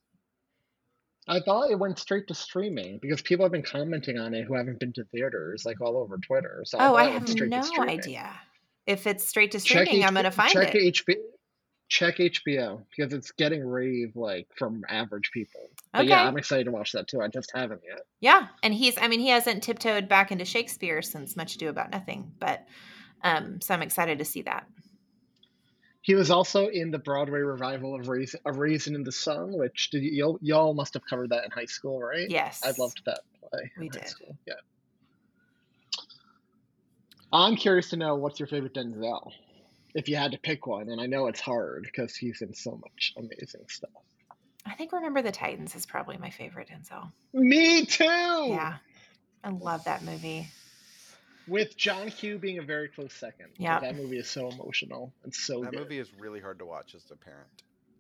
[1.32, 4.54] I thought it went straight to streaming because people have been commenting on it who
[4.54, 6.64] haven't been to theaters, like all over Twitter.
[6.66, 8.30] So I oh, thought I have no idea.
[8.86, 10.94] If it's straight to streaming, I'm going to find check it.
[10.94, 11.16] HB
[11.88, 15.70] check HBO because it's getting rave like from average people.
[15.94, 17.22] But yeah, I'm excited to watch that too.
[17.22, 18.02] I just haven't yet.
[18.20, 21.92] Yeah, and he's I mean he hasn't tiptoed back into Shakespeare since Much Ado About
[21.92, 22.66] Nothing, but
[23.24, 24.66] um so I'm excited to see that.
[26.04, 29.92] He was also in the Broadway revival of Raisin, of Raisin in the Sun, which
[29.92, 32.28] did you, y'all must have covered that in high school, right?
[32.28, 32.62] Yes.
[32.66, 33.72] I loved that play.
[33.78, 34.08] We did.
[34.08, 34.36] School.
[34.48, 34.56] Yeah.
[37.32, 39.32] I'm curious to know what's your favorite Denzel,
[39.94, 42.72] if you had to pick one, and I know it's hard because he's in so
[42.82, 43.92] much amazing stuff.
[44.66, 47.12] I think Remember the Titans is probably my favorite Denzel.
[47.34, 48.04] Me too.
[48.04, 48.78] Yeah.
[49.44, 50.48] I love that movie.
[51.48, 53.48] With John Q being a very close second.
[53.58, 53.80] Yeah.
[53.80, 55.80] That movie is so emotional and so That good.
[55.82, 57.48] movie is really hard to watch as a parent.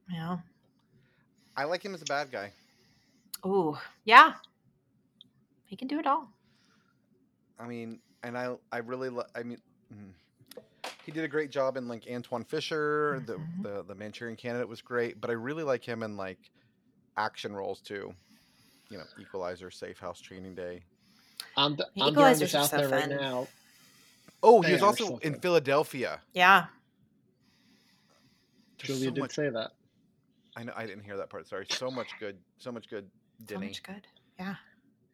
[0.09, 0.37] Yeah.
[1.55, 2.51] I like him as a bad guy.
[3.45, 4.33] Ooh, yeah.
[5.65, 6.29] He can do it all.
[7.59, 9.57] I mean, and I I really lo- I mean,
[9.93, 10.11] mm,
[11.05, 13.21] he did a great job in like Antwone Fisher.
[13.21, 13.25] Mhm.
[13.25, 16.39] The the the Manchurian Candidate was great, but I really like him in like
[17.17, 18.13] action roles too.
[18.89, 20.83] You know, Equalizer, Safe House, Training Day.
[21.57, 23.47] I'm, th- The I'm throwing Equalizers this out so there right now.
[24.43, 25.41] Oh, They he was also so in good.
[25.41, 26.19] Philadelphia.
[26.33, 26.65] Yeah.
[28.79, 29.71] There's Julia so did much- say that.
[30.55, 31.47] I know I didn't hear that part.
[31.47, 31.65] Sorry.
[31.69, 32.37] So much good.
[32.59, 33.09] So much good.
[33.45, 33.67] Denny.
[33.67, 34.07] So much good.
[34.37, 34.55] Yeah.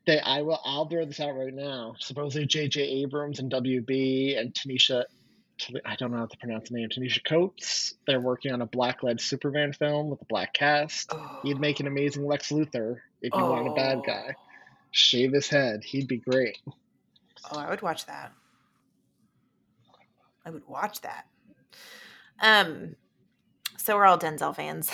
[0.08, 0.60] They, I will.
[0.66, 1.96] I'll throw this out right now.
[2.00, 2.82] Supposedly, J.J.
[2.82, 5.04] Abrams and WB and Tanisha.
[5.86, 6.90] I don't know how to pronounce the name.
[6.90, 7.94] Tanisha Coates.
[8.08, 11.12] They're working on a black-led Superman film with a black cast.
[11.44, 11.92] He'd make an oh.
[11.92, 14.02] amazing Lex Luthor if you want a bad Oh.
[14.02, 14.36] guy.
[14.91, 15.84] Shave his head.
[15.84, 16.58] He'd be great.
[17.52, 18.32] Oh, I would watch that.
[20.45, 21.26] I would watch that.
[22.41, 22.95] Um,
[23.78, 24.89] so we're all Denzel fans.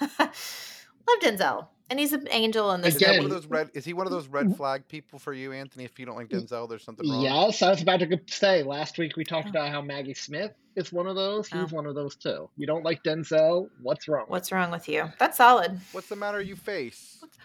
[0.18, 3.70] Love Denzel, and he's an angel in this Is, one of those red?
[3.72, 5.84] Is he one of those red flag people for you, Anthony?
[5.84, 7.22] If you don't like Denzel, there's something wrong.
[7.22, 8.62] Yes, I was about to say.
[8.62, 11.48] Last week we talked about how Maggie Smith is one of those.
[11.48, 11.76] He's Oh.
[11.76, 12.50] one of those too.
[12.56, 13.70] You don't like Denzel?
[13.80, 14.26] What's wrong?
[14.28, 15.10] What's wrong with you?
[15.18, 15.80] That's solid.
[15.92, 17.16] What's the matter, you face?
[17.20, 17.38] What's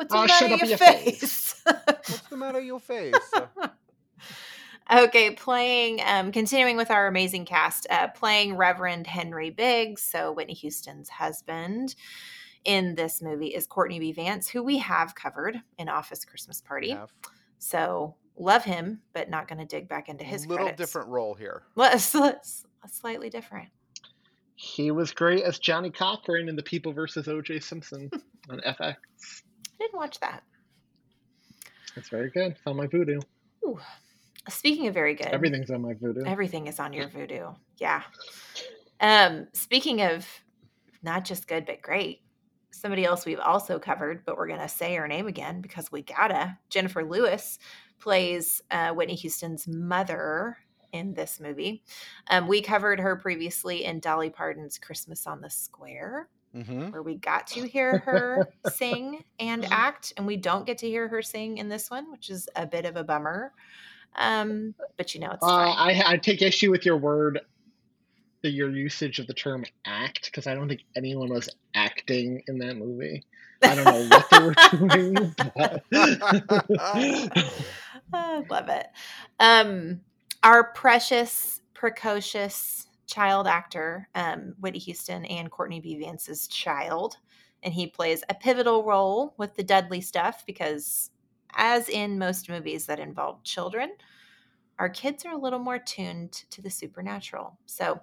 [0.00, 1.62] Oh, the shut matter up in in your your face?
[1.86, 3.14] What's the matter, your face?
[4.92, 10.54] Okay, playing, um, continuing with our amazing cast, uh, playing Reverend Henry Biggs, so Whitney
[10.54, 11.94] Houston's husband
[12.64, 14.12] in this movie is Courtney B.
[14.12, 16.90] Vance, who we have covered in Office Christmas Party.
[16.90, 17.12] have.
[17.58, 20.78] So love him, but not going to dig back into his little credits.
[20.86, 21.62] different role here.
[21.74, 23.68] Well, it's- it's slightly different.
[24.56, 27.60] He was great as Johnnie Cochran in The People versus O.J.
[27.60, 28.10] Simpson
[28.50, 28.96] on FX.
[29.82, 30.44] I didn't watch that.
[31.96, 32.52] It's very good.
[32.52, 33.18] It's on my voodoo.
[33.64, 33.80] Ooh.
[34.48, 36.24] Speaking of very good, Everything's on my voodoo.
[36.24, 37.48] Everything is on your voodoo.
[37.78, 38.02] Yeah.
[39.00, 40.26] Um, speaking of
[41.02, 42.20] not just good but great,
[42.70, 46.56] somebody else we've also covered, but we're gonna say her name again because we gotta.
[46.70, 47.58] Jennifer Lewis
[47.98, 50.58] plays uh, Whitney Houston's mother
[50.92, 51.82] in this movie.
[52.28, 56.90] Um, we covered her previously in Dolly Parton's "Christmas on the Square," Mm-hmm.
[56.90, 61.08] where we got to hear her sing and act, and we don't get to hear
[61.08, 63.52] her sing in this one, which is a bit of a bummer.
[64.16, 65.76] Um, but you know, it's Uh, fine.
[65.78, 67.40] I, I take issue with your word,
[68.42, 72.58] the, your usage of the term act, because I don't think anyone was acting in
[72.58, 73.24] that movie.
[73.62, 75.82] I don't know what they were doing, but
[78.12, 78.86] I love it.
[79.38, 80.00] Um,
[80.42, 85.98] our precious, precocious child actor, um, Whitney Houston and Courtney B.
[85.98, 87.16] Vance's child,
[87.62, 91.10] and he plays a pivotal role with the Dudley stuff because,
[91.54, 93.90] as in most movies that involve children,
[94.78, 97.58] our kids are a little more tuned to the supernatural.
[97.66, 98.00] So,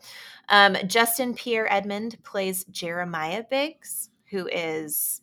[0.50, 5.22] um, Justin Pierre Edmond plays Jeremiah Biggs, who is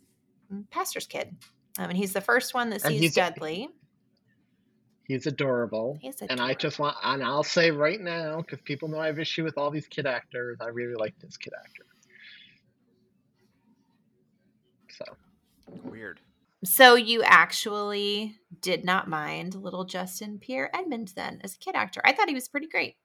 [0.53, 1.37] mm, pastor's kid.
[1.79, 3.68] Um, and he's the first one that sees Dudley.
[5.07, 5.99] He's adorable.
[6.01, 9.19] He's And I just want, and I'll say right now, because people know I have
[9.19, 11.85] issue with all these kid actors, I really like this kid actor.
[14.90, 15.05] So
[15.85, 16.21] Weird.
[16.64, 22.01] So you actually did not mind little Justin Pierre Edmond then as a kid actor.
[22.05, 22.97] I thought he was pretty great.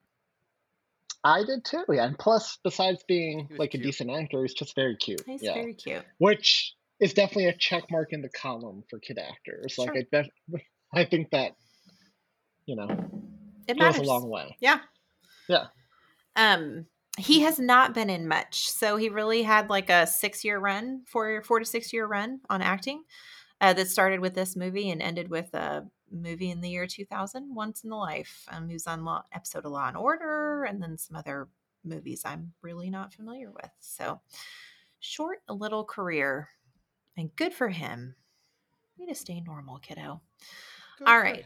[1.23, 2.05] I did too, yeah.
[2.05, 5.21] And plus, besides being He was like a decent actor, he's just very cute.
[5.25, 5.53] He's yeah.
[5.53, 6.03] very cute.
[6.17, 9.77] Which is definitely a check mark in the column for kid actors.
[9.77, 9.97] Like Sure.
[9.97, 10.61] I, def-
[10.93, 11.51] I think that
[12.65, 12.87] you know
[13.67, 13.99] It goes matters.
[14.01, 14.57] a long way.
[14.59, 14.79] Yeah.
[15.47, 15.67] Yeah.
[16.35, 16.85] Um,
[17.17, 21.41] he has not been in much, so he really had like a six-year run, four
[21.43, 23.03] four to six-year run on acting.
[23.59, 27.53] Uh, that started with this movie and ended with a movie in the year 2000,
[27.53, 28.43] Once in the Life.
[28.49, 31.47] Um, he was on Law, episode of Law and Order, and then some other
[31.83, 33.69] movies I'm really not familiar with.
[33.79, 34.19] So,
[34.99, 36.49] short little career,
[37.17, 38.15] and good for him.
[38.97, 40.21] Way to stay normal, kiddo.
[41.01, 41.43] Good All right.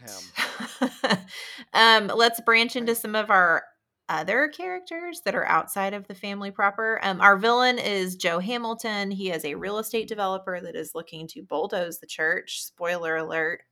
[1.72, 3.64] um, let's branch into some of our
[4.10, 7.00] other characters that are outside of the family proper.
[7.02, 9.10] Um, our villain is Joe Hamilton.
[9.10, 12.62] He is a real estate developer that is looking to bulldoze the church.
[12.64, 13.62] Spoiler alert.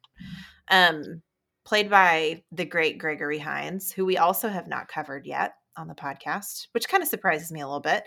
[0.70, 1.20] Um,
[1.66, 5.53] played by the great Gregory Hines, who we also have not covered yet.
[5.77, 8.05] on the podcast, which kind of surprises me a little bit.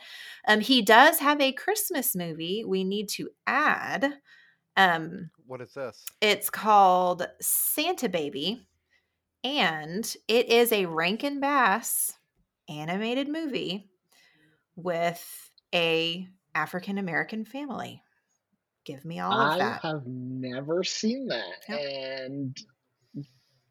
[0.48, 4.16] Um, he does have a Christmas movie we need to add.
[4.76, 6.06] Um, What is this?
[6.22, 8.68] it's called Santa Baby,
[9.44, 12.14] and it is a Rankin Bass
[12.70, 13.90] animated movie
[14.76, 18.02] with a African American family.
[18.86, 19.82] Give me all of that.
[19.84, 21.44] I have never seen that.
[21.70, 21.80] Yep.
[21.80, 22.58] And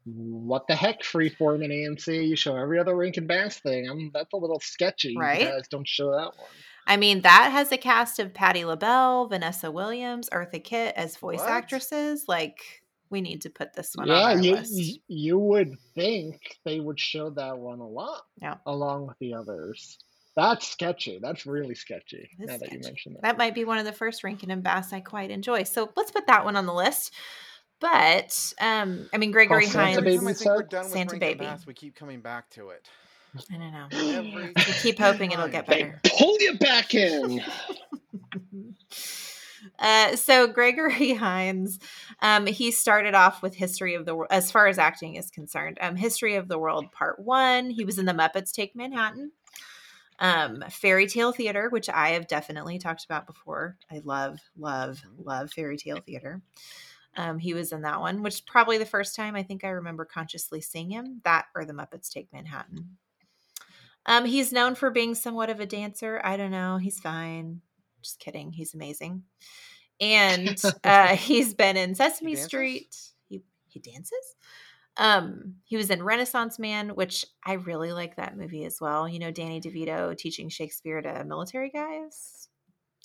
[0.05, 2.27] what the heck, Freeform and AMC?
[2.27, 3.89] You show every other Rankin Bass thing.
[3.89, 5.15] I'm that's a little sketchy.
[5.17, 5.41] Right?
[5.41, 6.49] You guys don't show that one.
[6.87, 11.39] I mean, that has a cast of Patti LaBelle, Vanessa Williams, Eartha Kitt as voice
[11.39, 11.49] What?
[11.49, 12.25] actresses.
[12.27, 14.73] Like, we need to put this one yeah, on our you, list.
[14.73, 18.23] you you would think they would show that one a lot.
[18.41, 18.55] Yeah.
[18.65, 19.97] Along with the others.
[20.35, 21.19] That's sketchy.
[21.21, 22.29] That's really sketchy.
[22.39, 22.83] It is now that you sketchy.
[22.83, 23.21] mention that.
[23.23, 25.63] That might be one of the first Rankin and Bass I quite enjoy.
[25.63, 27.13] So let's put that one on the list.
[27.79, 29.97] But um, I mean, Gregory Santa Hines.
[29.97, 31.39] Baby I think we're done Santa Rankin Baby.
[31.39, 32.87] Bass, we keep coming back to it.
[33.51, 33.87] I don't know.
[33.91, 35.51] Every We keep hoping it'll time.
[35.51, 36.01] get They better.
[36.17, 37.41] pull you back in.
[39.79, 41.79] Uh, so Gregory Hines,
[42.21, 45.77] um, he started off with History of the World, as far as acting is concerned.
[45.81, 47.69] Um, History of the World Part One.
[47.69, 49.31] He was in the Muppets Take Manhattan.
[50.19, 53.77] Um, Fairy Tale Theater, which I have definitely talked about before.
[53.91, 56.41] I love, love, love Fairy Tale Theater.
[57.15, 59.69] Um, he was in that one, which is probably the first time I think I
[59.69, 61.21] remember consciously seeing him.
[61.23, 62.97] That or the Muppets Take Manhattan.
[64.07, 66.21] Um, he's known for being somewhat of a dancer.
[66.23, 66.77] I don't know.
[66.77, 67.61] He's fine.
[68.01, 68.53] Just kidding.
[68.53, 69.23] He's amazing.
[69.99, 72.45] And uh, he's been in Sesame dances?
[72.45, 72.95] Street.
[73.27, 74.35] He he dances.
[74.95, 79.07] Um, he was in Renaissance Man, which I really like that movie as well.
[79.07, 82.49] You know, Danny DeVito teaching Shakespeare to military guys.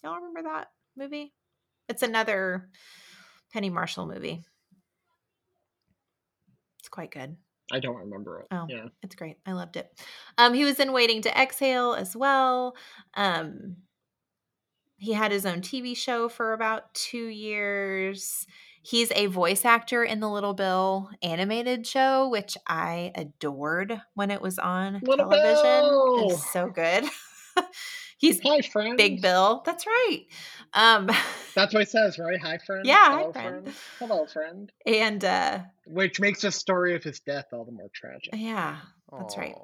[0.03, 1.35] Y'all remember that movie?
[1.89, 2.71] It's another
[3.53, 4.43] Penny Marshall movie.
[6.81, 7.37] It's quite good.
[7.73, 8.47] I don't remember it.
[8.51, 8.67] Oh.
[8.69, 8.89] Yeah.
[9.03, 9.39] It's great.
[9.47, 9.91] I loved it.
[10.39, 12.77] Um, he was in Waiting to Exhale as well.
[13.15, 13.77] Um,
[14.99, 18.47] he had his own TV show for about two years.
[18.83, 24.43] He's a voice actor in the Little Bill animated show, which I adored when it
[24.43, 25.63] was on Little television.
[25.63, 26.31] Bill!
[26.31, 27.05] It's so good.
[28.19, 28.95] He's Hi.
[28.97, 29.63] Big Bill.
[29.67, 30.27] That's right.
[30.75, 31.11] Um,
[31.55, 32.41] That's what it says, right?
[32.41, 32.87] Hi, friend.
[32.87, 33.75] Yeah, hi, Hello, friend.
[33.99, 34.73] Hello, friend.
[34.87, 38.35] and uh, Which makes the story of his death all the more tragic.
[38.35, 38.79] yeah,
[39.19, 39.55] that's right.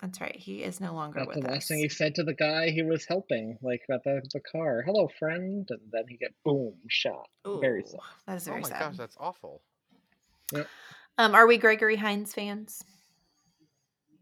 [0.00, 0.36] That's right.
[0.36, 2.82] He is no longer That's the with last thing he said to the guy he
[2.82, 4.82] was helping, like about the, the car.
[4.86, 5.66] Hello, friend.
[5.68, 7.26] And then he get boom shot.
[7.48, 8.00] Ooh, Very Ooh, sad.
[8.28, 8.78] That is Oh very my sad.
[8.78, 9.62] gosh, that's awful.
[11.18, 12.84] Um, are we Gregory Hines fans?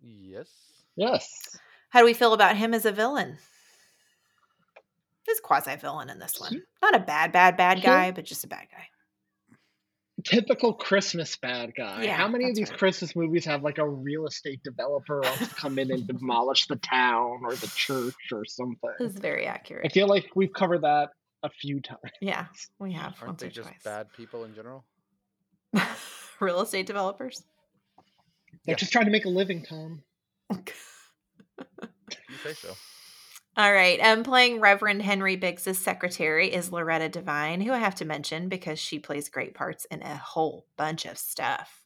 [0.03, 0.49] Yes.
[0.97, 1.29] Yes.
[1.91, 3.37] How do we feel about him as a villain?
[5.27, 6.63] He's quasi villain in this one.
[6.81, 8.85] Not a bad, bad, bad guy, but just a bad guy.
[10.25, 12.05] Typical Christmas bad guy.
[12.05, 12.79] Yeah, How many of these right.
[12.79, 16.77] Christmas movies have like a real estate developer wants to come in and demolish the
[16.77, 18.91] town or the church or something?
[18.99, 19.85] This is very accurate.
[19.85, 21.11] I feel like we've covered that
[21.43, 22.01] a few times.
[22.21, 22.47] Yeah,
[22.79, 23.83] we have Aren't they just twice.
[23.85, 24.85] bad people in general?
[26.41, 27.43] Real estate developers.
[28.65, 28.77] They're Yeah.
[28.77, 30.03] just trying to make a living, Tom.
[30.51, 32.73] You say so.
[33.59, 33.99] All right.
[34.01, 38.79] Um, playing Reverend Henry Biggs's secretary is Loretta Devine, who I have to mention because
[38.79, 41.83] she plays great parts in a whole bunch of stuff.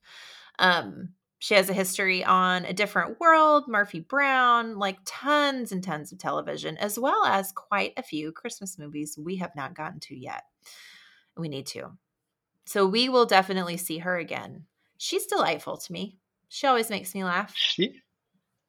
[0.59, 6.11] Um, she has a history on A Different World, Murphy Brown, like tons and tons
[6.11, 10.19] of television, as well as quite a few Christmas movies we have not gotten to
[10.19, 10.43] yet.
[11.37, 11.93] We need to.
[12.67, 14.65] So we will definitely see her again.
[14.99, 16.19] She's delightful to me.
[16.49, 17.55] She always makes me laugh.
[17.55, 18.01] She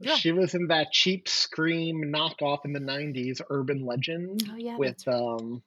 [0.01, 0.15] Yeah.
[0.15, 5.05] she was in that cheap Scream knockoff in the '90s, Urban Legend, Oh yeah, with
[5.07, 5.15] right.
[5.15, 5.61] um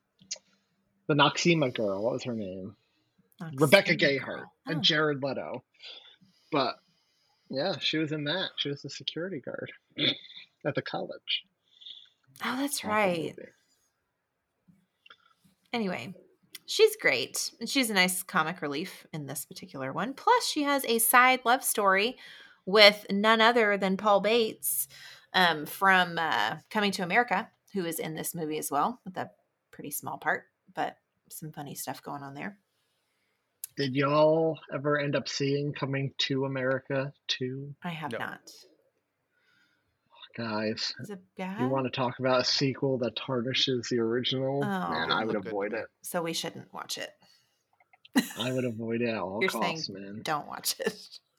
[1.07, 2.03] the Noxzema girl.
[2.03, 2.75] What was her name?
[3.57, 4.81] Rebecca Skinny Gayheart and Oh.
[4.81, 5.63] Jared Leto.
[6.53, 6.77] But
[7.51, 8.51] yeah, she was in that.
[8.57, 9.71] She was the security guard
[10.67, 11.45] at the college.
[12.45, 13.35] Oh, that's right.
[15.73, 16.15] Anyway,
[16.67, 17.51] she's great.
[17.61, 20.15] And she's a nice comic relief in this particular one.
[20.15, 22.17] Plus, she has a side love story
[22.67, 24.89] with none other than Paul Bates
[25.33, 29.31] um, from uh, Coming to America, who is in this movie as well, with a
[29.71, 30.45] pretty small part,
[30.75, 30.97] but
[31.31, 32.59] some funny stuff going on there.
[33.77, 37.75] Did y'all ever end up seeing Coming to America too?
[37.83, 38.19] I have No.
[38.19, 38.41] not.
[40.37, 41.61] Guys, Is it bad?
[41.61, 44.61] you want to talk about a sequel that tarnishes the original?
[44.63, 45.15] Man, Oh.
[45.15, 45.87] I would Look good avoid it.
[46.03, 47.11] so we shouldn't watch it.
[48.39, 50.21] I would avoid it at all You're costs, saying man.
[50.23, 51.19] don't watch it.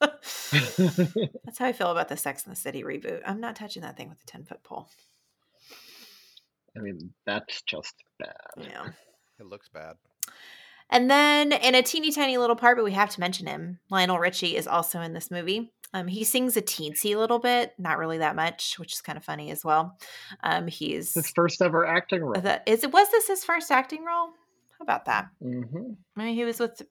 [1.44, 3.22] That's how I feel about the Sex and the City reboot.
[3.26, 4.88] I'm not touching that thing with a 10 foot pole.
[6.76, 8.36] I mean, that's just bad.
[8.58, 8.88] Yeah.
[9.40, 9.94] It looks bad.
[10.90, 14.18] And then in a teeny tiny little part, but we have to mention him, Lionel
[14.18, 15.72] Richie is also in this movie.
[15.94, 19.24] Um, he sings a teensy little bit, not really that much, which is kind of
[19.24, 19.98] funny as well.
[20.42, 22.40] Um, he's His first ever acting role.
[22.40, 24.28] the, is it was this his first acting role?
[24.78, 25.28] How about that?
[25.40, 26.82] hmm I mean, he was with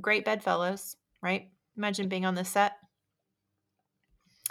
[0.00, 1.50] great bedfellows, right?
[1.76, 2.72] Imagine being on the set.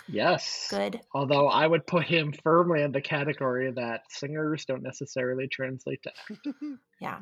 [0.07, 0.67] Yes.
[0.69, 1.01] Good.
[1.13, 6.11] Although I would put him firmly in the category that singers don't necessarily translate to
[6.31, 6.79] acting.
[6.99, 7.19] Yeah.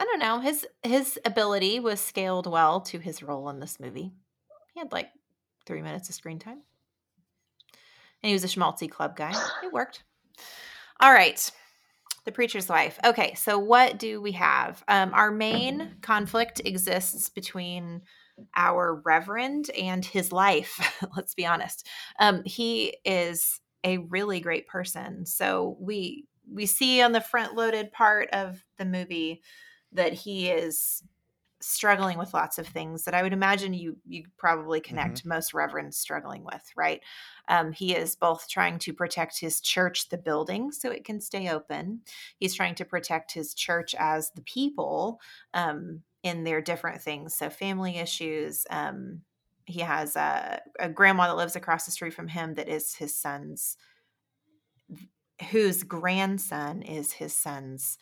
[0.00, 0.40] I don't know.
[0.40, 4.12] His his ability was scaled well to his role in this movie.
[4.72, 5.10] He had like
[5.66, 6.62] three minutes of screen time.
[8.22, 9.32] And he was a schmaltzy club guy.
[9.62, 10.02] It worked.
[11.00, 11.50] All right.
[12.24, 12.98] The preacher's wife.
[13.04, 14.82] Okay, so what do we have?
[14.88, 18.02] Um, our main conflict exists between
[18.56, 20.78] our reverend and his life.
[21.16, 21.86] Let's be honest.
[22.18, 25.26] Um, he is a really great person.
[25.26, 29.40] So we we see on the front loaded part of the movie
[29.92, 31.02] that he is
[31.60, 35.96] struggling with lots of things that I would imagine you you probably connect most reverends
[35.96, 37.00] struggling with, right?
[37.48, 41.50] Um, he is both trying to protect his church, the building, so it can stay
[41.50, 42.00] open.
[42.38, 45.20] He's trying to protect his church as the people
[45.52, 48.66] um, in their different things, so family issues.
[48.70, 49.22] Um,
[49.66, 53.14] he has a, a grandma that lives across the street from him that is his
[53.14, 53.76] son's,
[55.50, 57.98] whose grandson is his son's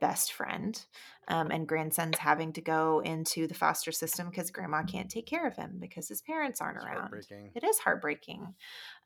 [0.00, 0.84] best friend
[1.28, 5.46] um, and grandson's having to go into the foster system because grandma can't take care
[5.46, 7.10] of him because his parents aren't It's around.
[7.54, 8.54] it is heartbreaking.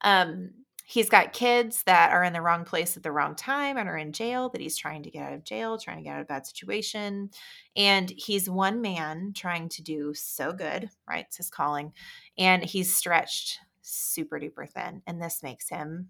[0.02, 0.50] Um,
[0.84, 3.96] he's got kids that are in the wrong place at the wrong time and are
[3.96, 6.24] in jail that he's trying to get out of jail trying to get out of
[6.24, 7.30] a bad situation
[7.76, 11.24] and he's one man trying to do so good right?
[11.28, 11.92] It's his calling
[12.36, 16.08] and he's stretched super duper thin and this makes him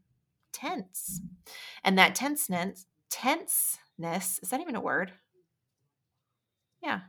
[0.53, 1.21] tense.
[1.85, 2.87] And that tenseness
[4.01, 5.13] tenseness is that even a word
[6.83, 7.01] yeah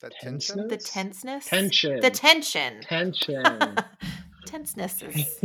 [0.00, 0.68] The tension.
[0.68, 2.00] the tenseness Tension.
[2.00, 3.76] the tension Tension.
[4.46, 5.36] tenseness is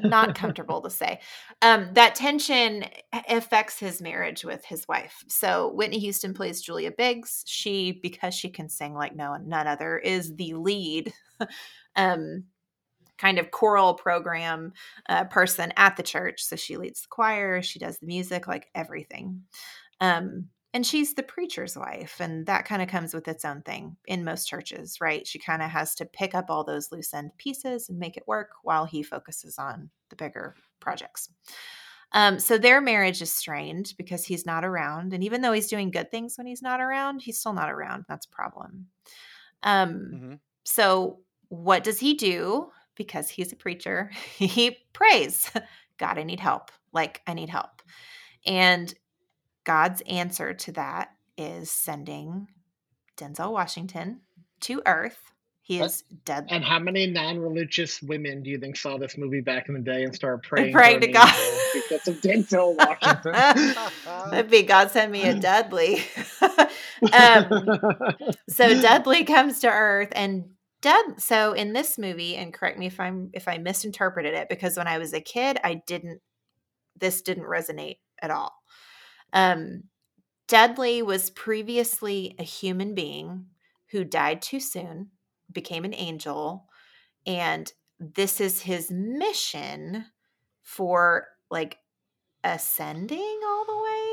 [0.00, 1.20] not comfortable to say.
[1.62, 2.84] Um, that tension
[3.28, 5.24] affects his marriage with his wife.
[5.28, 7.44] So Whitney Houston plays Julia Biggs.
[7.46, 11.14] She, because she can sing like no none other, is the lead
[11.96, 12.44] um,
[13.18, 14.72] kind of choral program
[15.08, 16.42] uh, person at the church.
[16.44, 19.42] So she leads the choir, she does the music, like everything.
[20.00, 23.96] Um, and she's the preacher's wife, and that kind of comes with its own thing
[24.06, 25.26] in most churches, right?
[25.26, 28.28] She kind of has to pick up all those loose end pieces and make it
[28.28, 31.30] work while he focuses on the bigger projects.
[32.12, 35.90] Um, so their marriage is strained because he's not around, and even though he's doing
[35.90, 38.04] good things when he's not around, he's still not around.
[38.08, 38.86] That's a problem.
[39.62, 42.70] Um, hmm so what does he do?
[42.98, 45.50] Because he's a preacher, he prays,
[45.96, 46.70] God, I need help.
[46.92, 47.80] Like, I need help.
[48.44, 48.92] And
[49.64, 52.48] God's answer to that is sending
[53.16, 54.20] Denzel Washington
[54.62, 55.18] to Earth.
[55.60, 56.46] He is dead.
[56.48, 60.02] and how many non-religious women do you think saw this movie back in the day
[60.02, 61.30] and started praying, praying to God.
[61.74, 63.74] because of Denzel Washington?
[64.30, 66.02] That'd be God send me a Dudley.
[67.12, 67.68] um,
[68.48, 70.48] so Dudley comes to Earth and
[70.80, 74.76] Dud so in this movie, and correct me if I'm if I misinterpreted it, because
[74.76, 76.20] when I was a kid, I didn't
[76.98, 78.52] this didn't resonate at all.
[79.32, 79.84] Um
[80.48, 83.46] Dudley was previously a human being
[83.90, 85.10] who died too soon,
[85.52, 86.68] became an angel,
[87.26, 90.06] and this is his mission
[90.62, 91.78] for like
[92.44, 94.07] ascending all the way.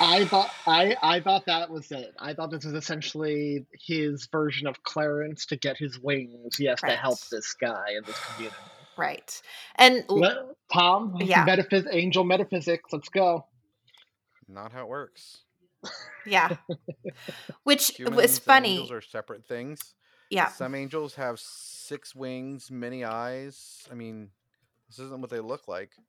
[0.00, 2.14] I thought I, I thought that was it.
[2.18, 6.56] I thought this was essentially his version of Clarence to get his wings.
[6.56, 8.56] He has to help this guy in this community.
[8.96, 9.42] Right.
[9.76, 10.36] And l- Let,
[10.72, 11.44] Tom, Yeah.
[11.44, 12.90] metaphys- angel metaphysics.
[12.92, 13.46] Let's go.
[14.48, 15.42] Not how it works.
[16.24, 16.56] yeah.
[17.64, 18.70] Which Humans was and funny.
[18.72, 19.94] Angels are separate things.
[20.30, 20.48] Yeah.
[20.48, 23.86] Some angels have six wings, many eyes.
[23.90, 24.30] I mean,
[24.88, 25.90] this isn't what they look like.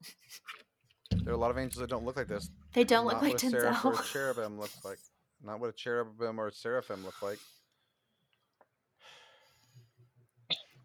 [1.28, 2.50] There are a lot of angels that don't look like this.
[2.72, 4.06] They don't look like what a seraph or a Denzel.
[4.14, 4.98] cherubim looks like.
[5.44, 7.38] Not what a cherubim or a seraphim look like.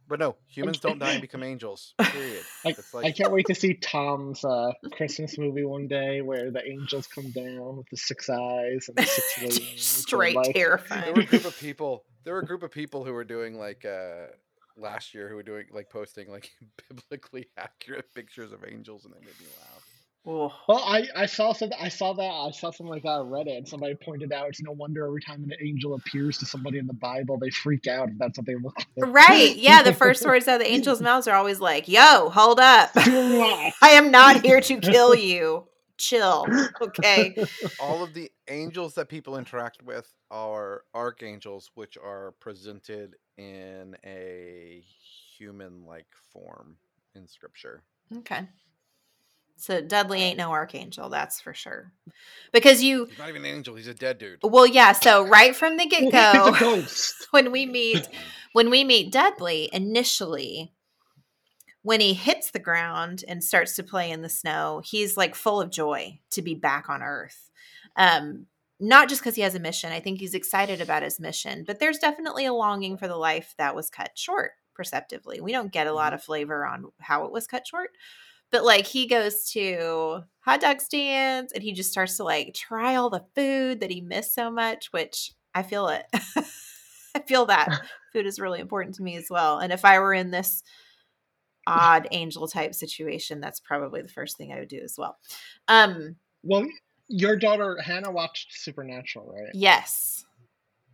[0.09, 1.95] But no, humans don't die and become angels.
[1.97, 2.43] Period.
[2.64, 6.68] I, It's I can't wait to see Tom's uh, Christmas movie one day where the
[6.68, 9.59] angels come down with the six eyes and the six wings.
[9.59, 11.26] and, Straight like, there were a terrifying.
[11.26, 12.05] group of people.
[12.24, 14.26] There were a group of people who were doing like uh
[14.76, 16.51] last year who were doing like posting like
[16.88, 19.82] biblically accurate pictures of angels, and they made me laugh.
[20.27, 20.51] Ooh.
[20.68, 23.57] Well, I, I saw some I saw that I saw something like that on Reddit
[23.57, 26.87] and somebody pointed out it's no wonder every time an angel appears to somebody in
[26.87, 28.87] the Bible they freak out if that's what they look like.
[29.12, 29.57] Right.
[29.57, 29.83] Yeah.
[29.83, 32.91] The first words out of the angels' mouths are always like, yo, hold up.
[32.97, 35.66] I am not here to kill you.
[35.99, 36.47] Chill.
[36.81, 37.37] Okay.
[37.81, 44.83] All of the angels that people interact with are archangels, which are presented in a
[45.37, 46.77] human-like form
[47.14, 47.83] in scripture.
[48.18, 48.47] Okay.
[49.57, 51.92] So Dudley ain't no archangel, that's for sure.
[52.53, 54.40] Because you He's not even an angel; he's a dead dude.
[54.42, 57.26] well, yeah, so right from the get He's go a ghost.
[57.30, 58.09] when we meet
[58.53, 60.72] when we meet Dudley initially
[61.82, 65.61] when he hits the ground and starts to play in the snow, he's like full
[65.61, 67.50] of joy to be back on Earth.
[67.96, 68.46] Um,
[68.78, 69.92] not just because he has a mission.
[69.92, 73.55] I think he's excited about his mission, but there's definitely a longing for the life
[73.59, 75.40] that was cut short perceptively.
[75.40, 77.90] We don't get a lot of flavor on how it was cut short,
[78.53, 82.94] but like he goes to hot dog stands and he just starts to like try
[82.94, 86.05] all the food that he missed so much, which I feel it.
[87.14, 87.80] I feel that
[88.12, 89.59] food is really important to me as well.
[89.59, 90.62] And if I were in this
[91.66, 95.16] odd angel type situation, that's probably the first thing I would do as well.
[95.68, 96.66] Um, Well,
[97.09, 99.50] your daughter Hannah watched Supernatural, right?
[99.55, 100.24] yes.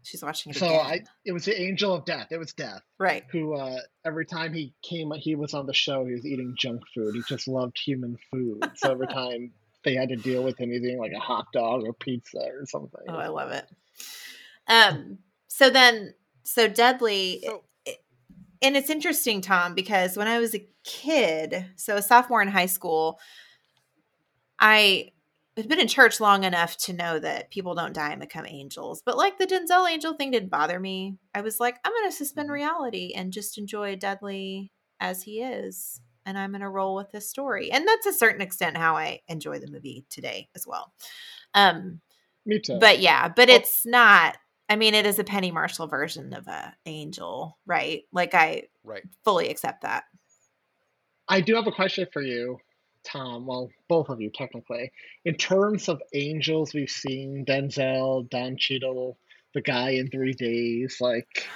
[0.08, 0.80] She's watching it So again.
[0.86, 2.28] I, it was the angel of death.
[2.30, 2.80] It was death.
[2.98, 3.24] right.
[3.30, 6.06] Who uh, every time he came, he was on the show.
[6.06, 7.14] He was eating junk food.
[7.14, 8.62] He just loved human food.
[8.76, 9.52] So every time
[9.84, 12.64] they had to deal with him, he's eating like a hot dog or pizza or
[12.66, 13.02] something.
[13.08, 13.66] Oh, I love it.
[14.66, 17.64] Um, so then, so Dudley, So-
[18.60, 22.66] and it's interesting, Tom, because when I was a kid, so a sophomore in high
[22.66, 23.20] school,
[24.58, 25.12] I
[25.58, 29.02] had been in church long enough to know that people don't die and become angels.
[29.04, 31.16] But like the Denzel angel thing didn't bother me.
[31.34, 36.00] I was like, I'm going to suspend reality and just enjoy Dudley as he is.
[36.24, 37.70] And I'm going to roll with this story.
[37.70, 40.92] And that's a certain extent how I enjoy the movie today as well.
[41.54, 42.00] Um,
[42.46, 42.78] Me too.
[42.78, 44.36] but yeah, but it's not.
[44.68, 48.02] I mean, it is a Penny Marshall version of a angel, right?
[48.12, 49.02] Like I Right.
[49.24, 50.04] fully accept that.
[51.28, 52.58] I do have a question for you,
[53.10, 53.46] Tom.
[53.46, 54.92] Well, both of you technically.
[55.24, 59.18] In terms of angels we've seen, Denzel, Don Cheadle,
[59.54, 61.48] the guy in three days, like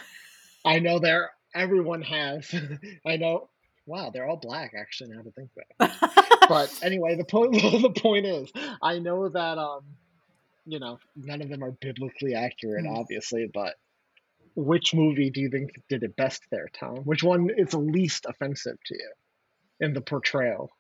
[0.65, 2.53] I know there everyone has
[3.07, 3.49] I know
[3.87, 6.19] wow, they're all black actually now to think about it.
[6.49, 8.51] But anyway, the point the point is
[8.83, 9.83] I know that um
[10.65, 12.97] you know, none of them are biblically accurate, Mm.
[12.97, 13.75] obviously, but
[14.55, 16.99] which movie do you think did it best there, Tom?
[16.99, 19.13] Which one is the least offensive to you
[19.81, 20.71] in the portrayal?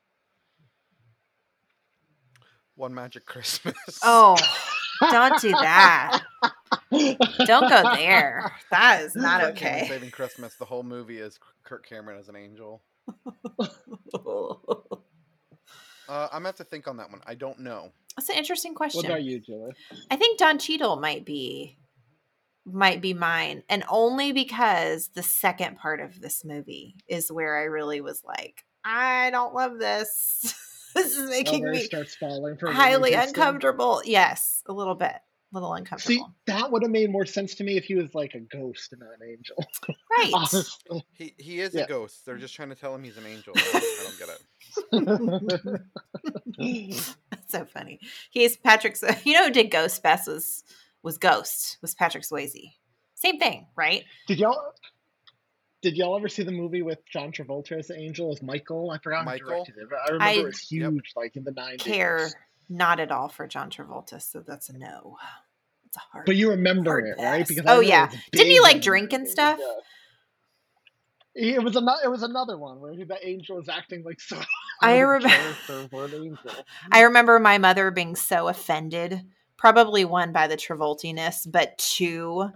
[2.83, 4.01] One Magic Christmas.
[4.03, 4.37] oh,
[5.13, 6.21] don't do that.
[6.91, 8.51] Don't go there.
[8.73, 9.87] That is not Kirk okay.
[9.87, 10.57] Saving Christmas.
[10.57, 12.83] The whole movie is Kirk Cameron as an angel.
[16.09, 17.21] Uh, I'm gonna have to think on that one.
[17.25, 17.91] I don't know.
[18.17, 18.99] That's an interesting question.
[18.99, 19.23] What question.
[19.23, 19.73] about you, Julie?
[20.11, 21.79] I think Don Cheadle might be
[22.67, 27.63] might be mine, and only because the second part of this movie is where I
[27.63, 30.53] really was like, I don't love this.
[30.95, 33.29] this is making me starts falling for highly Whitney Houston?
[33.41, 34.03] uncomfortable.
[34.05, 35.21] Yes, a little bit, a
[35.53, 36.15] little uncomfortable.
[36.27, 38.93] See, that would have made more sense to me if he was like a ghost
[38.93, 39.57] and not an angel.
[40.19, 40.31] right?
[40.35, 41.05] Honestly.
[41.15, 41.83] He he is Yeah.
[41.83, 42.25] a ghost.
[42.27, 43.53] They're just trying to tell him he's an angel.
[43.57, 45.83] I don't get it.
[47.31, 48.01] That's so funny.
[48.31, 49.03] He's Patrick's.
[49.25, 50.65] You know who did Ghost best was
[51.03, 52.73] was Ghost was Patrick Swayze.
[53.15, 54.05] Same thing, right?
[54.27, 54.73] Did y'all
[55.83, 58.91] did y'all ever see the movie with John Travolta as the angel as Michael?
[58.91, 59.49] I forgot Michael?
[59.49, 60.91] who directed it, but I remember I it was Yep.
[60.93, 61.83] huge, like in the nineties.
[61.83, 62.31] Care
[62.69, 65.19] not at all for John Travolta, so that's a no.
[65.87, 66.25] It's a hard.
[66.25, 67.47] But you remember Hard it, right?
[67.47, 68.11] Because Oh, I know yeah.
[68.31, 69.59] Didn't he, like, drink and stuff?
[71.35, 71.55] yeah.
[71.55, 72.01] It was another.
[72.05, 74.39] It was another one where he, the angel was acting like so.
[74.83, 75.55] I remember-
[75.91, 76.51] for an angel.
[76.91, 79.23] I remember my mother being so offended,
[79.57, 82.51] probably one by the Travoltiness, but two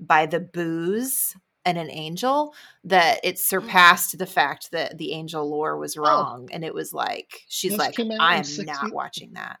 [0.00, 2.54] by the booze and an angel,
[2.84, 3.38] that it mm.
[3.38, 6.02] surpassed the fact that the angel lore was oh.
[6.02, 6.48] wrong.
[6.52, 9.58] And it was like, she's This like, i am 60 not watching that.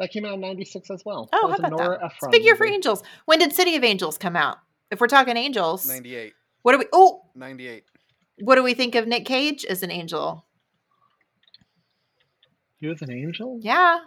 [0.00, 1.28] That came out in '96 as well.
[1.30, 2.06] Oh, That how was a about Nora that?
[2.06, 3.02] It's a Ephron big for angels.
[3.26, 4.56] When did City of Angels come out?
[4.90, 6.32] If we're talking angels, 98.
[6.62, 6.86] what do we?
[6.90, 7.84] Oh, 98.
[8.40, 10.46] what do we think of Nick Cage as an angel?
[12.78, 13.58] He was an angel.
[13.60, 13.98] Yeah,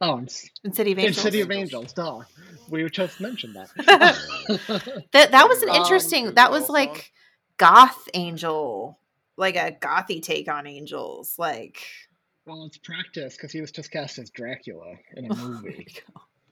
[0.00, 0.28] Oh, in,
[0.64, 1.16] in City of Angels.
[1.16, 1.92] in City of Angels.
[1.92, 2.20] Duh.
[2.68, 3.70] We just mentioned that.
[5.12, 6.24] that that was an interesting.
[6.24, 7.12] Google That was like
[7.56, 8.98] goth angel,
[9.36, 11.34] like a gothy take on angels.
[11.38, 11.82] Like
[12.44, 15.86] well, it's practice because he was just cast as Dracula in a movie.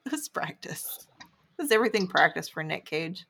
[0.07, 1.07] It's practice.
[1.57, 3.27] This is everything practice for Nick Cage.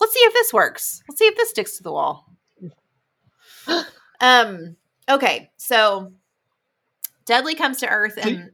[0.00, 1.02] Let's see if this works.
[1.08, 2.26] Let's see if this sticks to the wall.
[4.20, 4.76] Um.
[5.10, 5.50] Okay.
[5.56, 6.12] So
[7.24, 8.50] Dudley comes to Earth See- and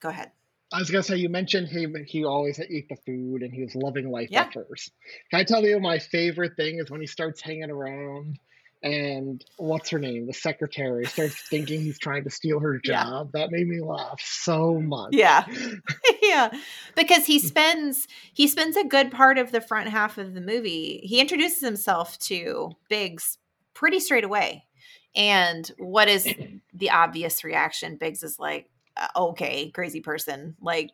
[0.00, 0.30] go ahead.
[0.72, 3.74] I was gonna say you mentioned he he always ate the food and he was
[3.74, 4.42] loving life Yeah.
[4.42, 4.92] at first.
[5.30, 8.38] Can I tell you my favorite thing is when he starts hanging around
[8.82, 13.02] and what's her name, the secretary, starts thinking he's trying to steal her Yeah.
[13.02, 13.32] job.
[13.32, 15.10] That made me laugh so much.
[15.12, 15.44] Yeah.
[16.22, 16.50] yeah.
[16.94, 21.00] Because he spends he spends a good part of the front half of the movie.
[21.02, 23.38] He introduces himself to Biggs
[23.74, 24.64] pretty straight away.
[25.16, 26.32] And what is
[26.72, 27.96] the obvious reaction?
[27.96, 28.70] Biggs is like,
[29.16, 30.90] okay, crazy person, like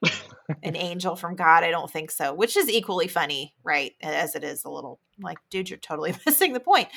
[0.63, 1.65] an angel from God.
[1.65, 3.93] I don't think so, which is equally funny, right?
[4.03, 6.89] As it is a little like, dude, you're totally missing the point.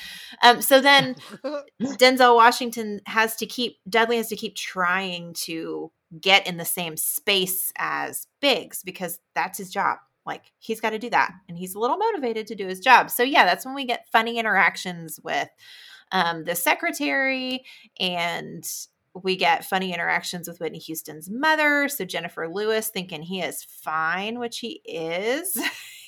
[0.43, 1.15] Um, so then
[1.81, 6.97] Denzel Washington has to keep, Dudley has to keep trying to get in the same
[6.97, 9.99] space as Biggs because that's his job.
[10.25, 11.31] Like he's got to do that.
[11.47, 13.09] And he's a little motivated to do his job.
[13.09, 15.49] So yeah, that's when we get funny interactions with
[16.11, 17.63] um, the secretary
[17.99, 18.67] and
[19.13, 21.89] we get funny interactions with Whitney Houston's mother.
[21.89, 25.57] So Jennifer Lewis thinking he is fine, which he is.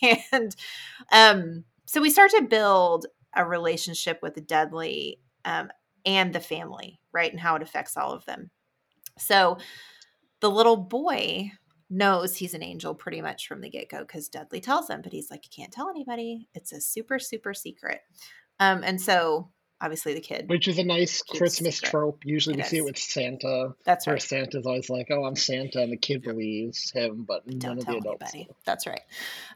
[0.31, 0.55] and
[1.11, 5.69] um, so we start to build a relationship with Dudley um,
[6.05, 7.31] and the family, right?
[7.31, 8.49] And how it affects all of them.
[9.17, 9.57] So
[10.39, 11.51] the little boy
[11.89, 15.11] knows he's an angel pretty much from the get go because Dudley tells him, but
[15.11, 16.47] he's like, you can't tell anybody.
[16.53, 17.99] It's a super, super secret.
[18.59, 19.49] Um, and so
[19.81, 20.47] obviously the kid.
[20.49, 22.23] Which is a nice Christmas trope.
[22.25, 23.75] Usually It we see it with Santa.
[23.85, 24.21] That's where right.
[24.21, 27.85] Santa's always like, "Oh, I'm Santa," and the kid believes him, but none Don't of
[27.85, 28.33] tell the adults.
[28.33, 28.55] anybody.
[28.65, 29.01] That's right.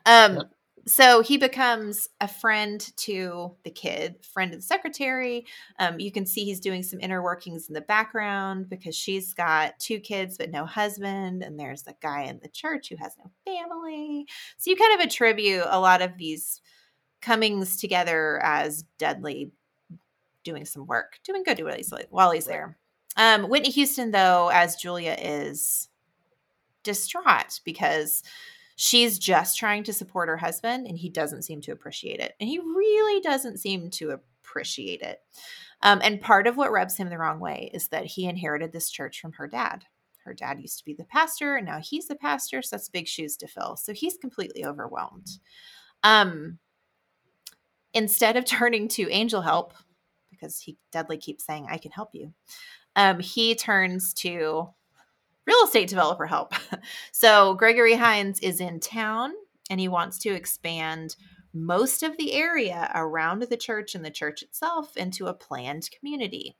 [0.05, 0.43] Um.
[0.88, 5.47] So he becomes a friend to the kid, friend of the secretary.
[5.80, 9.80] Um, you can see he's doing some inner workings in the background because she's got
[9.80, 13.32] two kids but no husband, and there's the guy in the church who has no
[13.45, 14.28] family.
[14.57, 16.61] So you kind of attribute a lot of these
[17.19, 19.51] comings together as Dudley
[20.46, 22.78] doing some work, doing good while he's while he's there.
[23.18, 25.89] Um, Whitney Houston, though, as Julia is
[26.84, 28.24] distraught because
[28.78, 32.34] she's just trying to support her husband and he doesn't seem to appreciate it.
[32.39, 35.20] And he really doesn't seem to appreciate it.
[35.82, 38.89] Um, and part of what rubs him the wrong way is that he inherited this
[38.89, 39.86] church from her dad.
[40.24, 43.08] Her dad used to be the pastor, and now he's the pastor, so that's big
[43.08, 43.76] shoes to fill.
[43.76, 45.28] So he's completely overwhelmed.
[46.04, 46.58] Um,
[47.93, 49.74] instead of turning to angel help,
[50.39, 52.33] because he Dudley keeps saying, I can help you,
[52.95, 54.69] um, he turns to
[55.45, 56.53] real estate developer help.
[57.11, 59.33] so Gregory Hines is in town
[59.69, 61.15] and he wants to expand
[61.53, 66.55] most of the area around the church and the church itself into a planned community,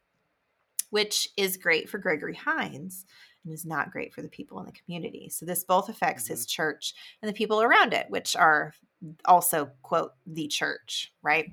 [0.90, 3.06] which is great for Gregory Hines
[3.44, 5.30] and is not great for the people in the community.
[5.30, 8.74] So this both affects his church and the people around it, which are
[9.26, 11.52] also quote the church, right?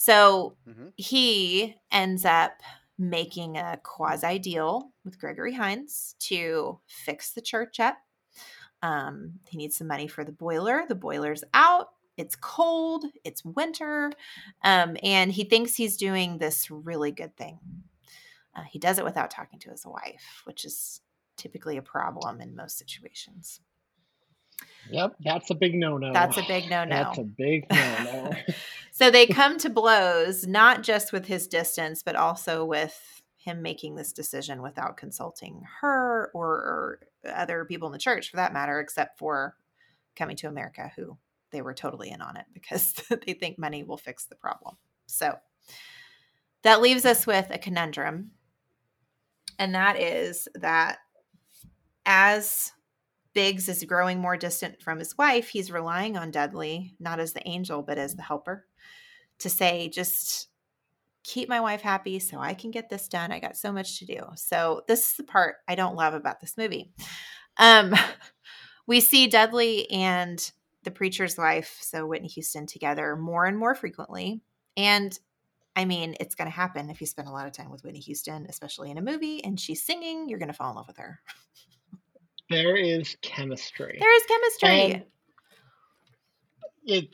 [0.00, 0.54] So
[0.94, 2.52] he ends up
[2.96, 7.96] making a quasi deal with Gregory Hines to fix the church up.
[8.80, 10.84] Um, he needs some money for the boiler.
[10.88, 11.88] The boiler's out.
[12.16, 13.06] It's cold.
[13.24, 14.12] It's winter.
[14.62, 17.58] Um, and he thinks he's doing this really good thing.
[18.54, 21.00] Uh, he does it without talking to his wife, which is
[21.36, 23.60] typically a problem in most situations.
[24.90, 26.12] Yep, that's a big no-no.
[26.12, 26.94] That's a big no-no.
[26.94, 28.30] That's a big no-no.
[28.98, 33.94] So they come to blows, not just with his distance, but also with him making
[33.94, 38.80] this decision without consulting her or, or other people in the church for that matter,
[38.80, 39.54] except for
[40.16, 41.16] coming to America, who
[41.52, 42.92] they were totally in on it because
[43.24, 44.76] they think money will fix the problem.
[45.06, 45.36] So
[46.62, 48.32] that leaves us with a conundrum.
[49.60, 50.98] And that is that
[52.04, 52.72] as
[53.32, 57.46] Biggs is growing more distant from his wife, he's relying on Dudley, not as the
[57.46, 58.66] angel, but as the helper,
[59.40, 60.48] to say, just
[61.24, 63.32] keep my wife happy so I can get this done.
[63.32, 64.20] I got so much to do.
[64.36, 66.92] So, this is the part I don't love about this movie.
[67.56, 67.94] Um,
[68.86, 70.50] we see Dudley and
[70.84, 74.40] the preacher's wife, so Whitney Houston, together more and more frequently.
[74.76, 75.18] And
[75.76, 78.00] I mean, it's going to happen if you spend a lot of time with Whitney
[78.00, 80.96] Houston, especially in a movie, and she's singing, you're going to fall in love with
[80.96, 81.20] her.
[82.50, 83.96] there is chemistry.
[84.00, 84.92] There is chemistry.
[84.92, 85.04] And
[86.84, 87.08] it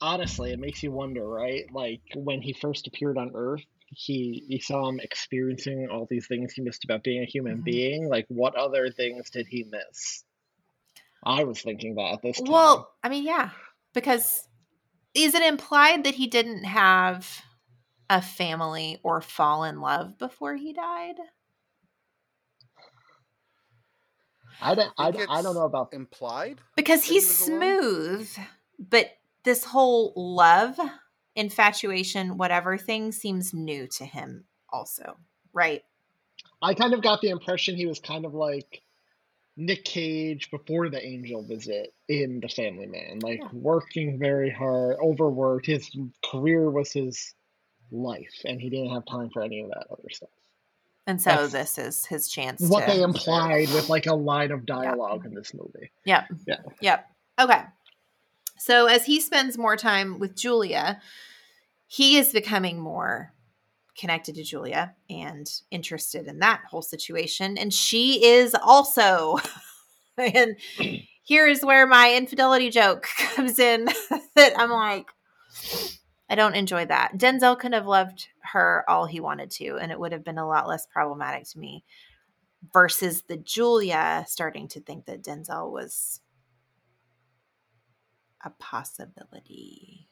[0.00, 1.64] honestly, it makes you wonder, right?
[1.72, 6.52] Like when he first appeared on Earth, he you saw him experiencing all these things
[6.52, 7.62] he missed about being a human Mm-hmm.
[7.62, 8.08] being.
[8.08, 10.24] Like what other things did he miss?
[11.24, 12.46] I was thinking that at this time.
[12.46, 13.50] Well, I mean, yeah,
[13.94, 14.48] because
[15.14, 17.42] is it implied that he didn't have
[18.10, 21.16] a family or fall in love before he died?
[24.60, 27.60] I don't, I, think don't- I don't know about implied Because that he he's alone?
[27.60, 28.38] smooth,
[28.78, 30.78] but this whole love,
[31.34, 35.18] infatuation, whatever thing seems new to him, also,
[35.52, 35.82] right?
[36.60, 38.82] I kind of got the impression he was kind of like
[39.56, 43.48] Nick Cage before the angel visit in The Family Man, like Yeah.
[43.52, 45.66] working very hard, overworked.
[45.66, 45.90] His
[46.24, 47.34] career was his
[47.90, 50.30] life, and he didn't have time for any of that other stuff.
[51.06, 52.60] And so That's this is his chance.
[52.60, 55.90] What to, they implied with like a line of dialogue in this movie.
[56.04, 56.24] Yep.
[56.46, 56.60] Yeah.
[56.80, 57.10] Yep.
[57.40, 57.62] Okay.
[58.58, 61.00] So as he spends more time with Julia,
[61.86, 63.32] he is becoming more
[63.96, 67.58] connected to Julia and interested in that whole situation.
[67.58, 69.38] And she is also.
[70.16, 70.56] and
[71.22, 73.84] here is where my infidelity joke comes in
[74.34, 75.08] that I'm like,
[76.30, 77.18] I don't enjoy that.
[77.18, 80.48] Denzel could have loved her all he wanted to, and it would have been a
[80.48, 81.84] lot less problematic to me
[82.72, 86.20] versus the Julia starting to think that Denzel was
[88.44, 90.08] a possibility.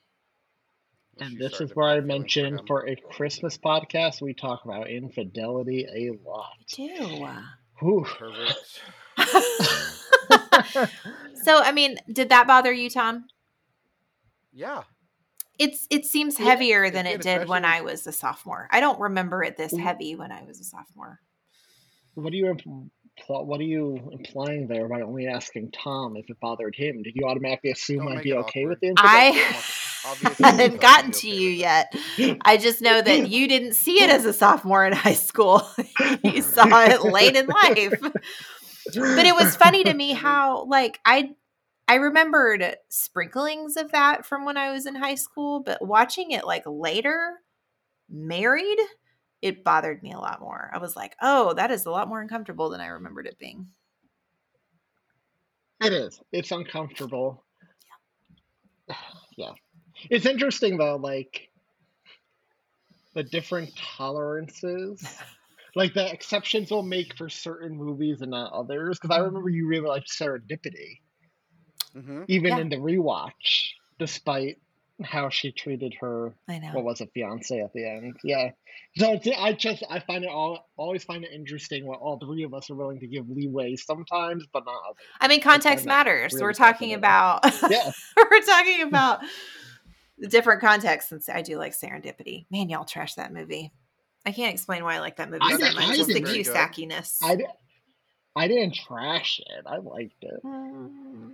[1.18, 6.10] And this is where I mentioned for a Christmas podcast, we talk about infidelity a
[6.28, 6.52] lot.
[6.68, 7.28] Do.
[7.80, 8.06] Whew.
[11.42, 13.26] so, I mean, did that bother you, Tom?
[14.52, 14.82] Yeah.
[15.58, 18.68] It's it seems Yeah, heavier than it it did, did when I was a sophomore.
[18.70, 21.20] I don't remember it this heavy when I was a sophomore.
[22.14, 22.90] What are you impl-
[23.26, 27.02] what are you implying there by only asking Tom if it bothered him?
[27.02, 28.96] Did you automatically assume Don't I'd be it okay with awkward.
[28.96, 29.64] the I infidelity?
[30.06, 31.92] Obviously, haven't gotten to okay you yet.
[32.42, 35.68] I just know that you didn't see it as a sophomore in high school.
[36.22, 37.94] you saw it late in life.
[38.00, 41.30] But it was funny to me how like I
[41.88, 46.46] I remembered sprinklings of that from when I was in high school, but watching it
[46.46, 47.38] like later
[48.08, 48.78] married,
[49.46, 50.70] it bothered me a lot more.
[50.74, 53.68] I was like, "Oh, that is a lot more uncomfortable than I remembered it being."
[55.82, 56.20] It is.
[56.32, 57.44] It's uncomfortable.
[58.88, 58.94] Yeah.
[59.36, 59.52] yeah.
[60.10, 61.50] It's interesting though, like
[63.14, 65.02] the different tolerances.
[65.74, 68.98] Like the exceptions will make for certain movies and not others.
[68.98, 71.00] Because I remember you really liked Serendipity,
[71.92, 72.60] hmm even Yeah.
[72.60, 74.56] in the rewatch, despite
[75.04, 76.70] how she treated her I know.
[76.72, 78.16] what was it, fiance at the end.
[78.24, 78.50] Yeah.
[78.96, 82.44] So it's, I just I find it all always find it interesting what all three
[82.44, 84.96] of us are willing to give leeway sometimes, but not others.
[85.20, 86.32] I mean, context that matters.
[86.32, 87.90] really We're talking about Yeah.
[88.16, 89.20] we're talking about
[90.18, 91.10] the different contexts.
[91.10, 93.72] Since I do like Serendipity, man, y'all trash that movie.
[94.24, 95.84] I can't explain why I like that movie I so did- much.
[95.84, 96.28] I Just the didn't.
[96.28, 97.18] Cusackiness.
[97.22, 97.44] I, di-
[98.34, 99.64] I didn't trash it.
[99.66, 100.40] I liked it.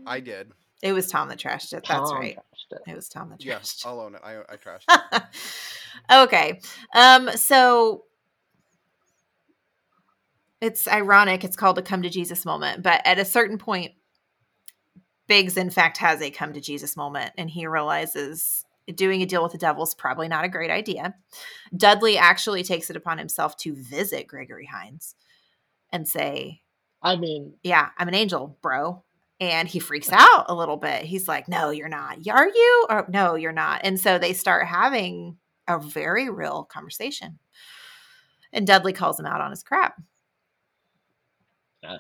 [0.06, 0.50] I did.
[0.82, 1.84] It was Tom that trashed it.
[1.88, 2.36] That's Tom right.
[2.36, 2.90] trashed it.
[2.90, 3.44] It was Tom that trashed.
[3.44, 3.86] Yes, trashed.
[3.86, 4.20] I'll own it.
[4.24, 5.22] I, I trashed it.
[6.12, 6.60] okay.
[6.94, 8.04] Um, so
[10.60, 11.44] it's ironic.
[11.44, 13.92] It's called a come to Jesus moment, but at a certain point,
[15.28, 18.64] Biggs, in fact, has a come to Jesus moment, and he realizes
[18.94, 21.14] doing a deal with the devil is probably not a great idea.
[21.76, 25.14] Dudley actually takes it upon himself to visit Gregory Hines
[25.92, 26.62] and say,
[27.02, 29.04] I mean, yeah, I'm an angel, bro.
[29.42, 31.02] And he freaks out a little bit.
[31.02, 32.18] He's like, no, you're not.
[32.28, 32.86] Are you?
[32.88, 33.80] Or no, you're not.
[33.82, 35.36] And so they start having
[35.66, 37.40] a very real conversation.
[38.52, 40.00] And Dudley calls him out on his crap.
[41.82, 41.98] Yeah.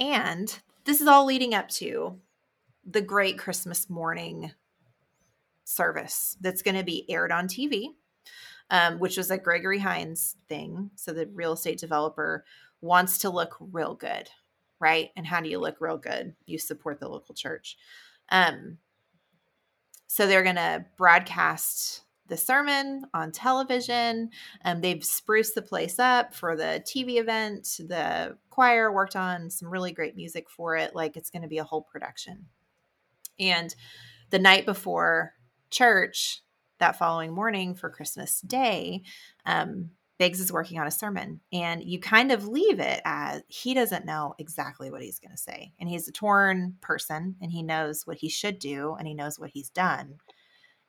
[0.00, 2.18] And this is all leading up to
[2.84, 4.50] the great Christmas morning
[5.62, 7.90] service that's going to be aired on TV,
[8.70, 10.90] um, which was a Gregory Hines thing.
[10.96, 12.44] So the real estate developer
[12.80, 14.30] wants to look real good,
[14.80, 15.10] right?
[15.16, 16.34] And how do you look real good?
[16.46, 17.76] You support the local church.
[18.30, 18.78] Um,
[20.06, 24.30] so they're going to broadcast the sermon on television.
[24.64, 27.64] Um, they've spruced the place up for the TV event.
[27.78, 30.94] The choir worked on some really great music for it.
[30.94, 32.46] Like it's going to be a whole production.
[33.38, 33.74] And
[34.30, 35.34] the night before
[35.70, 36.42] church,
[36.78, 39.02] that following morning for Christmas Day,
[39.44, 43.74] um, Biggs is working on a sermon, and you kind of leave it as he
[43.74, 45.72] doesn't know exactly what he's going to say.
[45.78, 49.38] And he's a torn person, and he knows what he should do, and he knows
[49.38, 50.14] what he's done,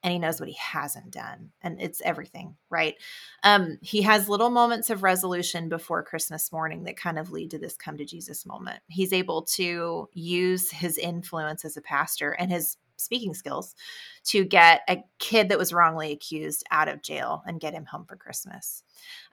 [0.02, 1.50] and he knows what he hasn't done.
[1.62, 2.96] And it's everything, right?
[3.44, 7.60] Um, he has little moments of resolution before Christmas morning that kind of lead to
[7.60, 8.80] this come to Jesus moment.
[8.88, 13.76] He's able to use his influence as a pastor and his speaking skills
[14.26, 18.06] to get a kid that was wrongly accused out of jail and get him home
[18.06, 18.84] for Christmas.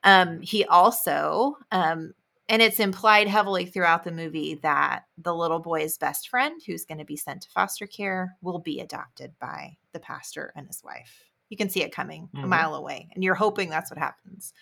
[0.05, 2.15] Um, he also, um,
[2.49, 6.99] and it's implied heavily throughout the movie that the little boy's best friend, who's going
[6.99, 11.25] to be sent to foster care, will be adopted by the pastor and his wife.
[11.49, 12.49] You can see it coming a Mhm.
[12.49, 14.53] mile away, and you're hoping that's what happens.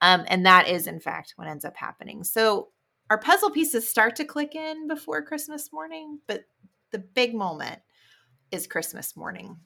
[0.00, 2.22] Um, and that is, in fact, what ends up happening.
[2.22, 2.68] So
[3.10, 6.44] our puzzle pieces start to click in before Christmas morning, but
[6.92, 7.80] the big moment
[8.50, 9.58] is Christmas morning.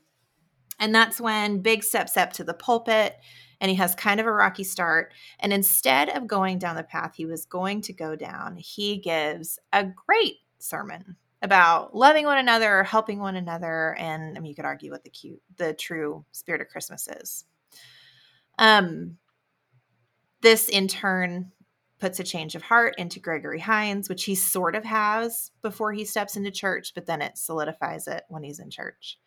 [0.79, 3.17] And that's when Big steps up to the pulpit
[3.61, 5.13] and he has kind of a rocky start.
[5.39, 9.59] And instead of going down the path he was going to go down, he gives
[9.73, 14.65] a great sermon about loving one another, helping one another, and I mean you could
[14.65, 17.45] argue what the cute the true spirit of Christmas is.
[18.59, 19.17] Um
[20.43, 21.53] this in turn
[22.01, 26.05] puts a change of heart into Gregory Hines, which he sort of has before he
[26.05, 29.19] steps into church, but then it solidifies it when he's in church.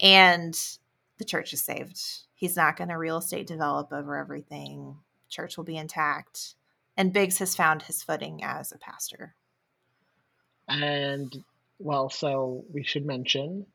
[0.00, 0.56] And
[1.18, 2.00] the church is saved.
[2.34, 4.96] He's not going to real estate develop over everything.
[5.28, 6.54] Church will be intact.
[6.96, 9.34] And Biggs has found his footing as a pastor.
[10.68, 11.44] And
[11.78, 13.66] well, so we should mention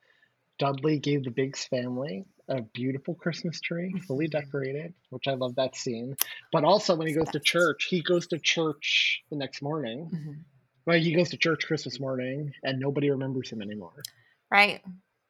[0.57, 5.75] Dudley gave the Biggs family a beautiful Christmas tree, fully decorated, which I love that
[5.75, 6.15] scene.
[6.51, 10.09] But also when he goes to church, he goes to church the next morning.
[10.13, 10.31] Mm-hmm.
[10.85, 14.03] Well, he goes to church Christmas morning and nobody remembers him anymore.
[14.51, 14.81] Right.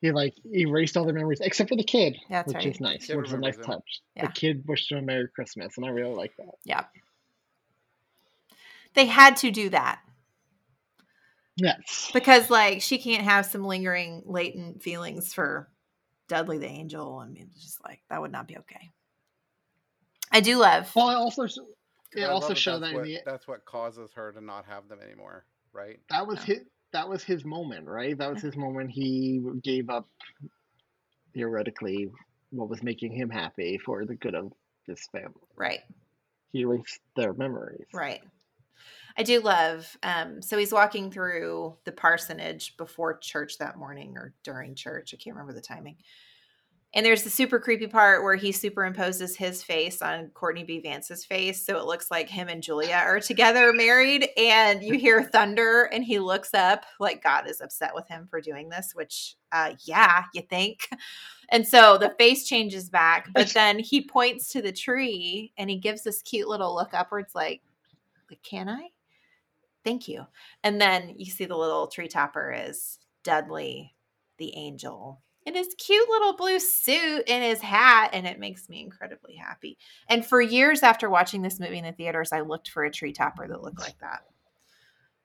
[0.01, 2.67] He like erased all the memories except for the kid, That's which right.
[2.67, 3.05] is nice.
[3.05, 3.63] Kid Which is a nice him.
[3.63, 4.01] touch.
[4.15, 4.25] Yeah.
[4.27, 6.55] The kid wished him a Merry Christmas, and I really like that.
[6.63, 6.85] Yeah.
[8.93, 9.99] They had to do that
[11.55, 12.09] Yes.
[12.13, 15.69] because, like, she can't have some lingering, latent feelings for
[16.31, 17.17] Dudley the Angel.
[17.17, 18.89] I mean, it's just like that would not be okay.
[20.31, 20.89] I do love.
[20.95, 23.65] Well, I also it I also love showed that's that in what, the that's what
[23.65, 25.99] causes her to not have them anymore, right?
[26.09, 26.59] that was his
[26.93, 28.17] that was his moment, right?
[28.17, 28.91] That was his moment.
[28.91, 30.07] He gave up
[31.33, 32.09] theoretically
[32.51, 34.53] what was making him happy for the good of
[34.87, 35.33] this family.
[35.57, 35.81] Right.
[36.53, 37.87] He erased their memories.
[37.93, 38.21] Right.
[39.17, 39.97] I do love.
[40.03, 45.13] Um, so he's walking through the parsonage before church that morning or during church.
[45.13, 45.97] I can't remember the timing.
[46.93, 50.81] And there's the super creepy part where he superimposes his face on Courtney B.
[50.81, 51.65] Vance's face.
[51.65, 54.27] So it looks like him and Julia are together married.
[54.35, 58.41] And you hear thunder and he looks up like God is upset with him for
[58.41, 60.89] doing this, which, uh, yeah, you think.
[61.53, 65.77] And so the face changes back, but then he points to the tree and he
[65.77, 67.61] gives this cute little look upwards like,
[68.29, 68.87] like, can I?
[69.83, 70.25] Thank you.
[70.63, 73.95] And then you see the little tree topper is Dudley
[74.37, 78.79] the angel in his cute little blue suit and his hat, and it makes me
[78.81, 79.77] incredibly happy.
[80.07, 83.11] And for years after watching this movie in the theaters, I looked for a tree
[83.11, 84.21] topper that looked like that.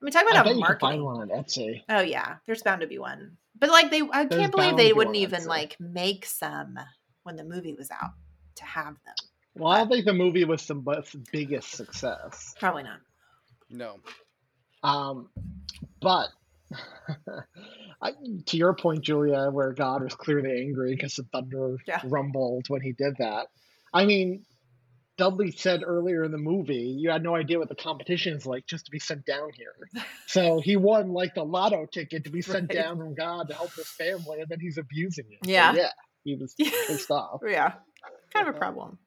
[0.01, 1.03] I mean, talk I about bet a you can find marketing.
[1.03, 1.83] one on Etsy.
[1.89, 3.37] Oh yeah, there's bound to be one.
[3.59, 5.49] But like they, I There's can't believe they be wouldn't even so.
[5.49, 6.79] like make some
[7.23, 8.11] when the movie was out
[8.55, 9.15] to have them.
[9.55, 12.53] Well, I don't think the movie was the best- biggest success.
[12.59, 12.99] Probably not.
[13.69, 13.99] No.
[14.87, 15.29] Um,
[16.01, 16.29] but
[18.01, 18.11] I,
[18.47, 22.01] to your point, Julia, where God was clearly angry because the thunder Yeah.
[22.05, 23.47] rumbled when he did that.
[23.93, 24.45] I mean,
[25.17, 28.67] Dudley said earlier in the movie, you had no idea what the competition is like
[28.67, 29.73] just to be sent down here.
[30.29, 32.79] So he won like the lotto ticket to be sent Right.
[32.79, 35.39] down from God to help his family, and then he's abusing it.
[35.45, 35.73] So, Yeah.
[35.73, 35.91] yeah,
[36.25, 36.53] he was
[36.87, 37.39] pissed off.
[37.47, 37.71] Yeah,
[38.33, 38.97] kind of a problem.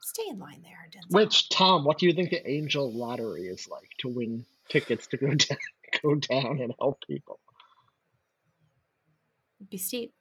[0.00, 1.14] Stay in line there, Denzel.
[1.14, 5.16] Which Tom, what do you think the angel lottery is like to win tickets to
[5.16, 5.58] go down,
[6.02, 7.38] go down and help people?
[9.70, 10.12] be steep.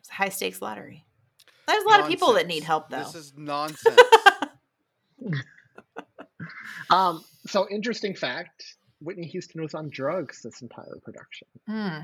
[0.00, 1.06] It's a high stakes lottery.
[1.68, 2.98] There's a lot of people that need help, though.
[2.98, 3.96] This is nonsense.
[6.90, 8.64] Um, so interesting fact:
[9.00, 11.48] Whitney Houston was on drugs this entire production.
[11.66, 12.00] Hmm.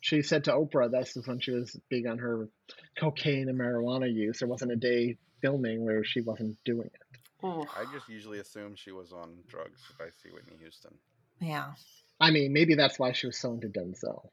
[0.00, 2.48] She said to Oprah this is when she was big on her
[2.98, 4.40] cocaine and marijuana use.
[4.40, 7.03] There wasn't a day filming where she wasn't doing it.
[7.44, 10.94] I just usually assume she was on drugs if I see Whitney Houston.
[11.40, 11.72] yeah.
[12.20, 14.28] I mean, maybe that's why she was so into Denzel.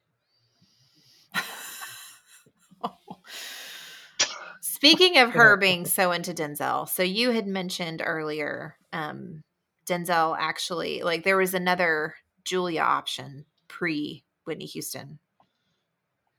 [4.62, 9.44] Speaking of her being so into Denzel, so you had mentioned earlier, um,
[9.88, 15.20] Denzel actually like there was another Julia option pre Whitney Houston.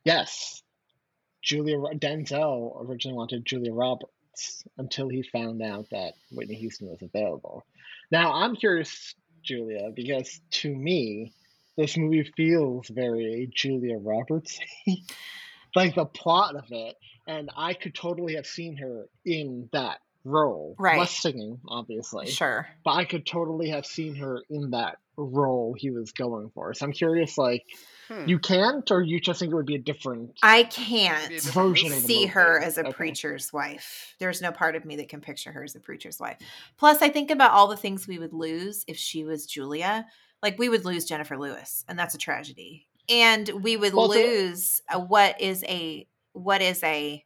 [0.04, 0.62] Yes,
[1.42, 4.12] Julia Denzel originally wanted Julia Roberts
[4.78, 7.64] until he found out that Whitney Houston was available.
[8.10, 11.32] Now I'm curious, Julia, because to me,
[11.76, 14.58] this movie feels very Julia Roberts,
[15.74, 20.74] like the plot of it, and I could totally have seen her in that role,
[20.78, 20.98] Right.
[20.98, 22.68] less singing, obviously, Sure.
[22.84, 26.72] but I could totally have seen her in that role he was going for.
[26.74, 27.64] So I'm curious, like.
[28.08, 28.28] Hmm.
[28.28, 32.26] You can't, or you just think it would be a different I can't different see
[32.26, 32.92] her as a Okay.
[32.92, 34.16] preacher's wife.
[34.18, 36.36] There's no part of me that can picture her as a preacher's wife.
[36.78, 40.04] Plus, I think about all the things we would lose if she was Julia.
[40.42, 42.88] Like we would lose Jennifer Lewis, and that's a tragedy.
[43.08, 47.24] And we would Well, so- lose a, what is a what is a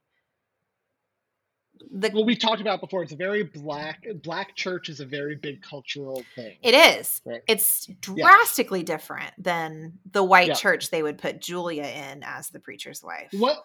[1.91, 3.03] the Well, we talked about before.
[3.03, 4.05] It's a very black.
[4.23, 6.57] Black church is a very big cultural thing.
[6.63, 7.21] it is.
[7.25, 7.43] Right.
[7.47, 10.55] It's drastically different than the white Yeah.
[10.55, 13.29] church they would put Julia in as the preacher's wife.
[13.33, 13.63] What?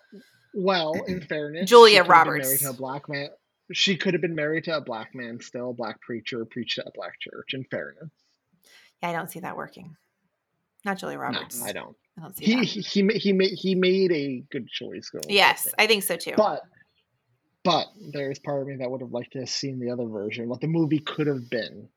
[0.54, 2.48] Well, in fairness, Julia she could have been Roberts.
[2.48, 3.30] married to a black man.
[3.74, 6.88] She could have been married to a black man, still a black preacher, preached at
[6.88, 7.54] a black church.
[7.54, 8.10] In fairness,
[9.02, 9.96] Yeah, I don't see that working.
[10.84, 11.60] Not Julia Roberts.
[11.60, 11.96] no, I don't.
[12.18, 12.64] I don't see He that.
[12.66, 15.24] he he he made he made a good choice going.
[15.30, 15.70] Yes.
[15.80, 16.34] I think so too.
[16.36, 16.64] but
[17.64, 20.50] but there's part of me that would have liked to have seen the other version,
[20.50, 21.90] what the movie could have been.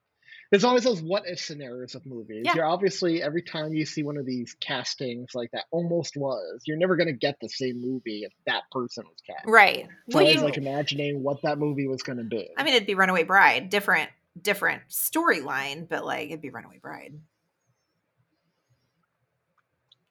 [0.51, 2.43] there's always those what if scenarios of movies.
[2.45, 2.53] Yeah.
[2.55, 6.77] You're obviously every time you see one of these castings like that almost was, you're
[6.77, 9.47] never gonna get the same movie if that person was cast.
[9.47, 9.89] Right.
[10.11, 12.49] So Well, I was like imagining what that movie was gonna be.
[12.57, 14.11] I mean, it'd be Runaway Bride, different
[14.41, 17.15] different storyline, but like it'd be Runaway Bride.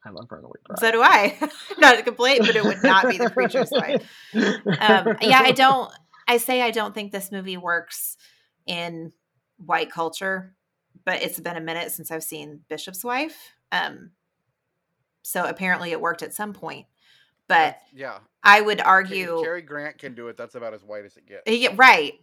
[0.05, 0.79] I love Runaway Bride.
[0.79, 1.37] So do I.
[1.79, 4.09] not a complaint, but it would not be the preacher's wife.
[4.33, 5.91] Um, yeah, I don't.
[6.27, 8.17] I say I don't think this movie works
[8.65, 9.11] in
[9.57, 10.55] white culture,
[11.05, 13.53] but it's been a minute since I've seen Bishop's Wife.
[13.71, 14.11] Um,
[15.21, 16.85] so apparently it worked at some point.
[17.47, 18.19] But Yeah.
[18.43, 20.37] I would argue Cary Grant can do it.
[20.37, 21.43] That's about as white as it gets.
[21.45, 22.13] Yeah, right.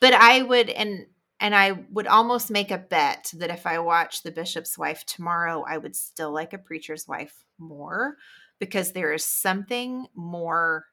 [0.00, 1.06] But I would and
[1.40, 5.64] and I would almost make a bet that if I watch The Bishop's Wife tomorrow,
[5.66, 8.16] I would still like A Preacher's Wife more
[8.58, 10.86] because there is something more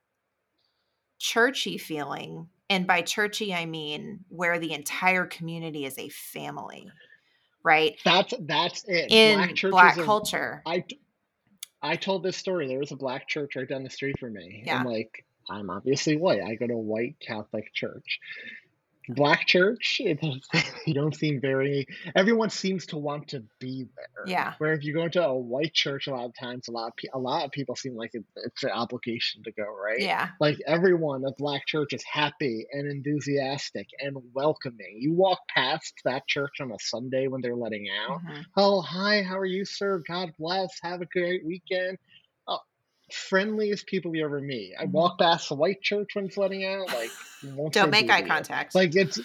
[1.20, 2.48] churchy feeling.
[2.70, 6.90] And by churchy, I mean where the entire community is a family,
[7.64, 7.98] right?
[8.04, 9.12] That's that's it.
[9.12, 10.64] In black, black are- culture.
[10.66, 10.84] I
[11.82, 12.68] I told this story.
[12.68, 14.64] There was a black church right down the street from me.
[14.66, 14.82] Yeah.
[14.82, 16.42] And like I'm obviously white.
[16.42, 18.20] I go to a white Catholic church.
[19.14, 20.20] Black church, it,
[20.88, 21.86] you don't seem very.
[22.16, 24.26] Everyone seems to want to be there.
[24.28, 24.54] Yeah.
[24.58, 26.96] Where if you go into a white church, a lot of times, a lot of
[26.98, 30.00] pe- a lot of people seem like it, it's an obligation to go, right?
[30.02, 30.30] Yeah.
[30.40, 34.98] Like everyone at Black Church is happy and enthusiastic and welcoming.
[35.00, 38.22] You walk past that church on a Sunday when they're letting out.
[38.22, 38.46] Mhm.
[38.58, 40.02] Oh, hi, how are you, sir?
[40.08, 40.70] God bless.
[40.82, 41.98] Have a great weekend.
[43.14, 44.74] Friendliest people you ever meet.
[44.80, 46.88] I walk past the white church when it's letting out.
[46.88, 47.10] Like,
[47.44, 47.82] won't Mm-hmm.
[47.82, 48.76] Don't make eye contact.
[48.76, 49.20] Like it's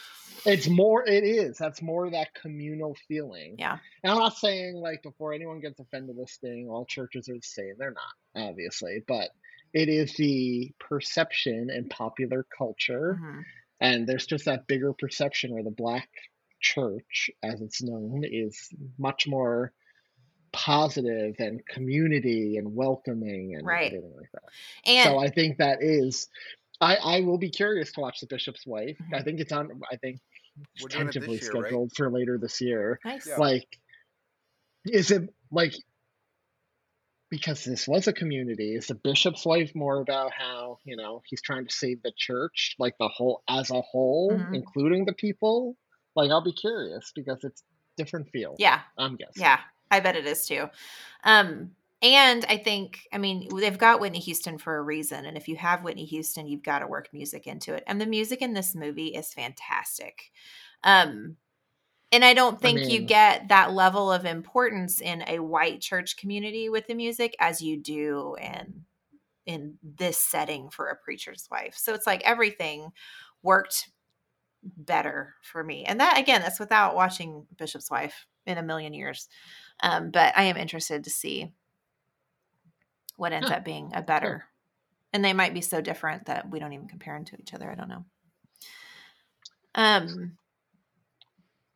[0.45, 1.59] it's more it is.
[1.59, 3.57] That's more of that communal feeling.
[3.59, 3.79] Yeah.
[4.03, 7.41] And I'm not saying like before anyone gets offended this thing, all churches are the
[7.43, 7.75] same.
[7.79, 9.03] They're not, obviously.
[9.07, 9.31] But
[9.73, 13.19] it is the perception and popular culture.
[13.21, 13.43] Mhm.
[13.81, 16.09] And there's just that bigger perception where the black
[16.61, 19.73] church, as it's known, is much more
[20.53, 23.87] positive and community and welcoming and Right.
[23.93, 24.43] everything like that.
[24.87, 26.29] And so I think that is
[26.81, 28.97] I, I will be curious to watch the Bishop's Wife.
[29.03, 29.15] Mm-hmm.
[29.15, 30.21] I think it's on I think
[30.83, 31.63] We're tentatively this year, right?
[31.65, 32.99] scheduled for later this year.
[33.05, 33.27] nice.
[33.27, 33.37] Yeah.
[33.37, 33.79] Like
[34.85, 35.75] is it like
[37.29, 41.43] because this was a community, is the bishop's wife more about how, you know, he's
[41.43, 44.55] trying to save the church, like the whole as a whole, Mhm.
[44.55, 45.77] including the people?
[46.15, 47.63] Like I'll be curious because it's
[47.97, 48.55] different feel.
[48.59, 48.81] Yeah.
[48.97, 49.43] I'm guessing.
[49.43, 49.61] Yeah,
[49.91, 50.69] I bet it is too.
[51.25, 51.73] Um,
[52.03, 55.25] and I think, I mean, they've got Whitney Houston for a reason.
[55.25, 57.85] And if you have Whitney Houston, you've got to work music into it.
[57.87, 60.31] And the music in this movie is fantastic.
[60.85, 61.37] Um,
[62.13, 66.17] and I don't think you mean- get that level of importance in a white church
[66.17, 68.85] community with the music as you do in
[69.47, 71.77] in this setting for a preacher's wife.
[71.77, 72.91] So it's like everything
[73.43, 73.91] worked
[74.63, 75.85] better for me.
[75.85, 79.29] And that again, that's without watching Bishop's Wife in a million years.
[79.83, 81.53] Um, but I am interested to see
[83.17, 83.57] what ends Huh.
[83.57, 84.45] up being a better.
[85.13, 87.71] And they might be so different that we don't even compare them to each other.
[87.71, 88.05] I don't know.
[89.75, 90.37] Um,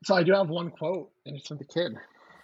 [0.04, 1.92] So I do have one quote, and it's from the kid.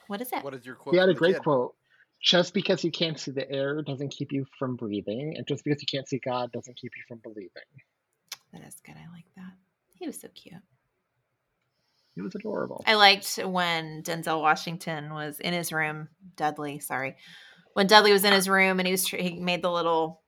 [0.09, 0.45] what is it?
[0.45, 0.95] What is your quote?
[0.95, 1.43] He had a great kid?
[1.43, 1.75] quote.
[2.23, 5.81] Just because you can't see the air doesn't keep you from breathing, and just because
[5.83, 7.51] you can't see God doesn't keep you from believing.
[8.53, 8.95] That is good.
[8.97, 9.53] I like that.
[9.95, 10.55] He was so cute.
[12.17, 12.83] It was adorable.
[12.87, 16.09] I liked when Denzel Washington was in his room.
[16.37, 17.17] Dudley, sorry,
[17.75, 20.23] when Dudley was in his room and he was tr- he made the little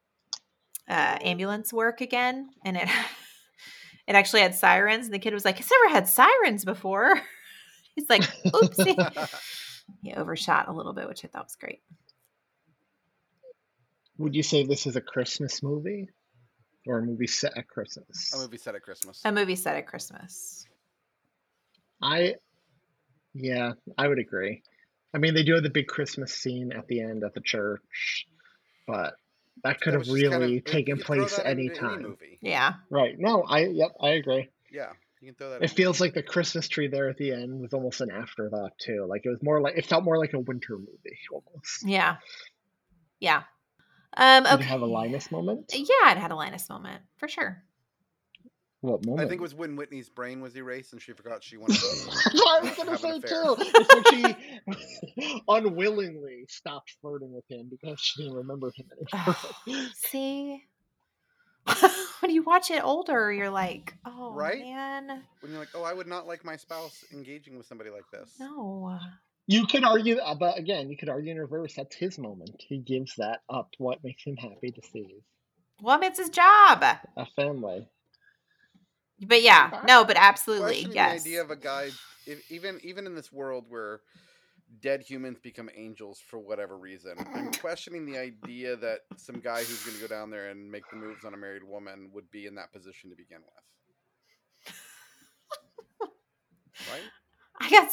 [0.86, 2.88] uh, ambulance work again, and it
[4.06, 5.06] it actually had sirens.
[5.06, 7.20] And the kid was like, "It's never had sirens before."
[7.94, 9.40] He's like, "Oopsie."
[10.02, 11.80] he overshot a little bit, which I thought was great.
[14.18, 16.08] Would you say this is a Christmas movie,
[16.86, 18.34] or a movie set at Christmas?
[18.34, 19.22] A movie set at Christmas.
[19.24, 20.66] A movie set at Christmas.
[22.00, 22.34] I,
[23.34, 24.62] yeah, I would agree.
[25.14, 28.26] I mean, they do have the big Christmas scene at the end at the church,
[28.86, 29.14] but
[29.64, 31.66] that could That have was just kind really of- taken you throw place that any
[31.66, 32.02] into any time.
[32.02, 32.38] movie.
[32.40, 33.14] Yeah, Right?
[33.18, 34.48] No, I yep, I agree.
[34.70, 35.62] Yeah, you can throw that.
[35.62, 35.76] It in.
[35.76, 39.06] feels like the Christmas tree there at the end was almost an afterthought too.
[39.08, 41.84] Like it was more like it felt more like a winter movie almost.
[41.86, 42.16] yeah,
[43.18, 43.42] yeah.
[44.16, 44.62] Um, Did okay.
[44.64, 45.72] it have a Linus moment?
[45.74, 47.62] Yeah, it had a Linus moment for sure.
[48.80, 49.26] What moment?
[49.26, 51.86] I think it was when Whitney's brain was erased and she forgot she wanted to
[52.06, 53.56] That's what I was gonna say too.
[53.74, 59.36] It's when she unwillingly stopped flirting with him because she didn't remember him anymore.
[59.96, 60.62] See,
[62.20, 64.60] when you watch it older, you're like, oh Right?
[64.60, 68.08] man, when you're like, oh, I would not like my spouse engaging with somebody like
[68.12, 68.30] this.
[68.38, 68.98] no.
[69.46, 71.74] you could argue, uh, but again, you could argue in reverse.
[71.74, 72.62] That's his moment.
[72.68, 73.70] He gives that up.
[73.78, 75.16] What makes him happy to see
[75.82, 76.82] Well, I it's his job.
[77.16, 77.88] a family.
[79.20, 81.24] But yeah, no, but absolutely, Questioning yes.
[81.24, 81.90] The idea of a guy,
[82.26, 84.00] if, even even in this world where
[84.80, 89.82] dead humans become angels for whatever reason, I'm questioning the idea that some guy who's
[89.84, 92.46] going to go down there and make the moves on a married woman would be
[92.46, 94.74] in that position to begin with.
[96.92, 97.02] right?
[97.60, 97.90] I got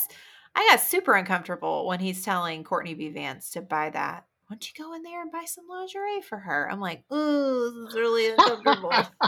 [0.53, 3.09] I got super uncomfortable when he's telling Courtney B.
[3.09, 4.25] Vance to buy that.
[4.47, 6.69] Why don't you go in there and buy some lingerie for her?
[6.71, 8.91] I'm like, ooh, this is really uncomfortable.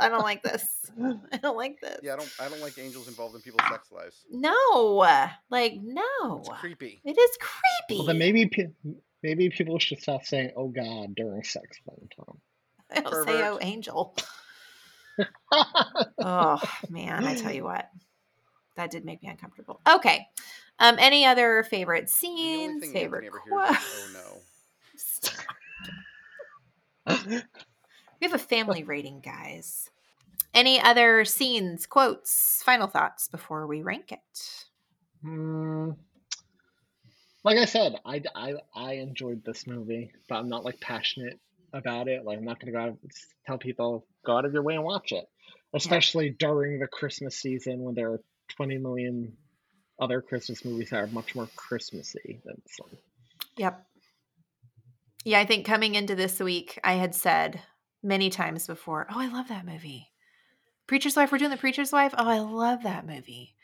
[0.00, 0.66] I don't like this.
[1.32, 2.00] I don't like this.
[2.02, 2.32] Yeah, I don't.
[2.40, 4.24] I don't like angels involved in people's sex lives.
[4.28, 7.00] No, uh, like no, It's creepy.
[7.04, 7.98] it is creepy.
[8.00, 8.50] Well, then maybe
[9.22, 12.40] maybe people should stop saying "Oh God" during sex playing time.
[12.90, 14.16] I don't say oh angel.
[16.18, 16.60] oh
[16.90, 17.88] man, I tell you what,
[18.76, 19.80] that did make me uncomfortable.
[19.88, 20.26] Okay,
[20.78, 22.82] um, any other favorite scenes?
[22.82, 24.10] thing Favorite Anthony hears quotes?
[24.16, 24.40] "Oh
[27.30, 27.42] no."
[28.20, 29.90] We have a family rating, guys.
[30.54, 34.64] Any other scenes, quotes, final thoughts before we rank it?
[35.20, 35.90] Hmm.
[37.42, 41.38] like I said, I, I I enjoyed this movie, but I'm not like passionate
[41.72, 42.24] about it.
[42.24, 43.10] Like I'm not gonna go out and
[43.46, 45.26] tell people go out of your way and watch it,
[45.74, 48.20] especially during the Christmas season when there are
[48.56, 49.36] 20 million
[49.98, 52.90] other Christmas movies that are much more Christmassy than this one.
[53.56, 53.86] Yep.
[55.24, 57.60] Yeah, I think coming into this week, I had said
[58.02, 60.10] many times before, "Oh, I love that movie."
[60.86, 61.32] Preacher's Wife.
[61.32, 62.14] We're doing the Preacher's Wife.
[62.18, 63.54] Oh, I love that movie.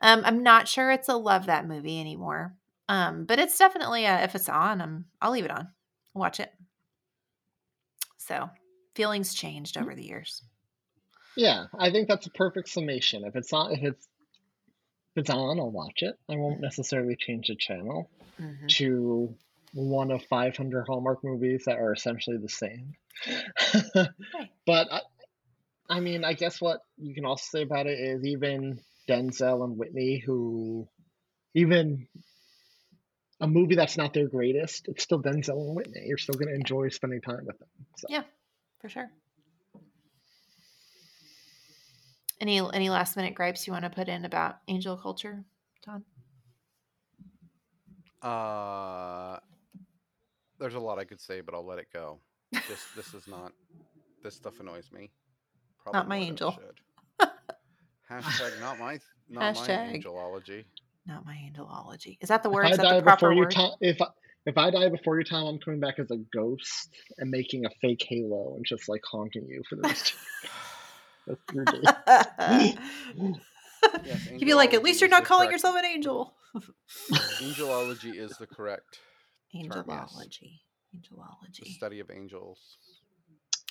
[0.00, 2.54] Um, I'm not sure it's a love that movie anymore.
[2.88, 5.68] Um, but it's definitely a if it's on, I'm I'll leave it on.
[6.14, 6.52] Watch it.
[8.18, 8.50] So
[8.94, 10.42] feelings changed over the years.
[11.36, 13.24] Yeah, I think that's a perfect summation.
[13.24, 14.06] If it's on, if it's
[15.14, 16.18] if it's on, I'll watch it.
[16.28, 18.10] I won't necessarily change the channel
[18.40, 18.68] Mhm.
[18.76, 19.36] to
[19.72, 22.94] one of 500 Hallmark movies that are essentially the same.
[24.66, 25.00] But I,
[25.88, 29.76] I mean, I guess what you can also say about it is even Denzel and
[29.76, 30.88] Whitney, who
[31.54, 32.08] even
[33.40, 36.04] a movie that's not their greatest, it's still Denzel and Whitney.
[36.06, 37.68] You're still going to enjoy spending time with them.
[37.98, 38.06] So.
[38.08, 38.22] Yeah,
[38.80, 39.10] for sure.
[42.40, 45.44] Any any last minute gripes you want to put in about angel culture,
[45.84, 46.04] Tom?
[48.22, 49.38] Uh,
[50.58, 52.18] there's a lot I could say, but I'll let it go.
[52.52, 53.52] This this is not.
[54.22, 55.10] This stuff annoys me.
[55.92, 56.58] Not my more than it angel.
[58.10, 59.92] Hashtag not my not Hashtag.
[59.92, 60.64] my angelology.
[61.06, 62.16] Not my angelology.
[62.20, 62.64] Is that the If word?
[62.66, 63.50] I that die the proper before your word?
[63.50, 64.06] time, if I,
[64.46, 67.70] if I die before your time, I'm coming back as a ghost and making a
[67.80, 70.50] fake halo and just like haunting you for the rest of
[71.52, 72.76] your day.
[74.02, 76.34] Yes, You'd be like, at least you're not calling correct- yourself an angel.
[77.42, 78.98] Angelology is the correct
[79.52, 80.14] term, yes.
[80.16, 80.60] Angelology.
[80.92, 81.66] The Angelology.
[81.74, 82.58] study of angels.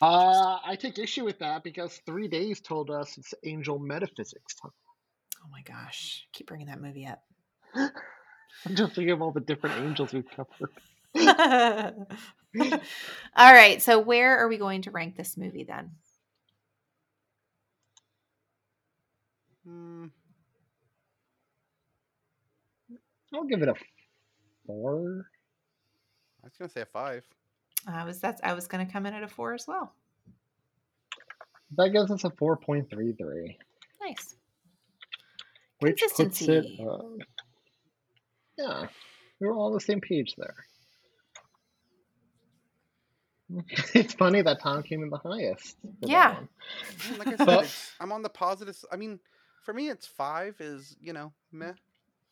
[0.02, 4.56] Uh, I take issue with that because three days told us it's angel metaphysics.
[4.64, 4.70] Oh
[5.52, 6.28] my gosh.
[6.34, 7.24] Keep bringing that movie up.
[7.76, 10.70] I'm just thinking of all the different angels we've covered.
[13.36, 13.82] All right.
[13.82, 15.92] So, where are we going to rank this movie then?
[19.66, 20.06] Hmm.
[23.34, 23.76] I'll give it a
[24.68, 25.26] four.
[26.44, 27.24] I was gonna say a five.
[27.88, 29.94] I was that's I was going to come in at a four as well.
[31.76, 33.58] That gives us a four point three three,
[34.02, 34.36] Nice.
[35.80, 36.24] which puts it.
[36.24, 36.88] Consistency.
[36.88, 37.24] Uh,
[38.58, 38.88] yeah,
[39.42, 40.56] we were all on the same page there.
[43.94, 45.78] It's funny that Tom came in the highest.
[46.02, 46.38] Yeah.
[47.20, 48.76] like I said, but, I'm on the positive.
[48.92, 49.20] I mean,
[49.64, 51.74] for me, it's five is you know meh,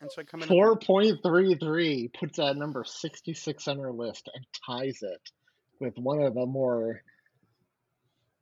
[0.01, 0.43] and so I come in.
[0.43, 4.45] at Four the- point three three puts that number sixty six on our list and
[4.67, 5.31] ties it
[5.79, 7.01] with one of the more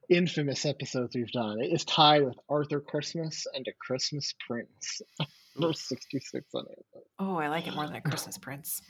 [0.10, 1.62] infamous episodes we've done.
[1.62, 5.02] It is tied with Arthur Christmas and a Christmas Prince.
[5.56, 6.86] Number sixty six on it.
[7.20, 8.82] Oh, I like it more than a Christmas Prince.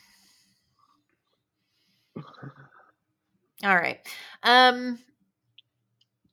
[3.64, 4.00] All right.
[4.44, 5.00] Um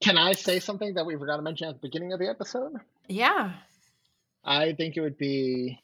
[0.01, 2.73] Can I say something that we forgot to mention at the beginning of the episode?
[3.07, 3.53] Yeah.
[4.43, 5.81] I think it would be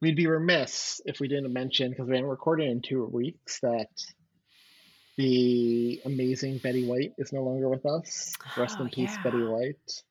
[0.00, 3.88] we'd be remiss if we didn't mention because we haven't recorded in two weeks that
[5.16, 8.32] the amazing Betty White is no longer with us.
[8.56, 9.22] Rest Oh, in peace, yeah.
[9.22, 10.02] Betty White.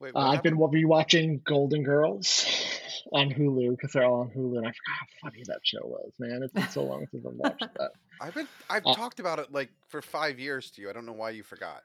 [0.00, 2.44] Wait, Uh, what I've been rewatching Golden Girls
[3.12, 6.12] on Hulu because they're all on Hulu, and I forgot how funny that show was.
[6.18, 7.92] Man, it's been so long since I've watched that.
[8.20, 8.48] I've been.
[8.68, 10.90] I've uh, talked about it like for five years to you.
[10.90, 11.82] I don't know why you forgot.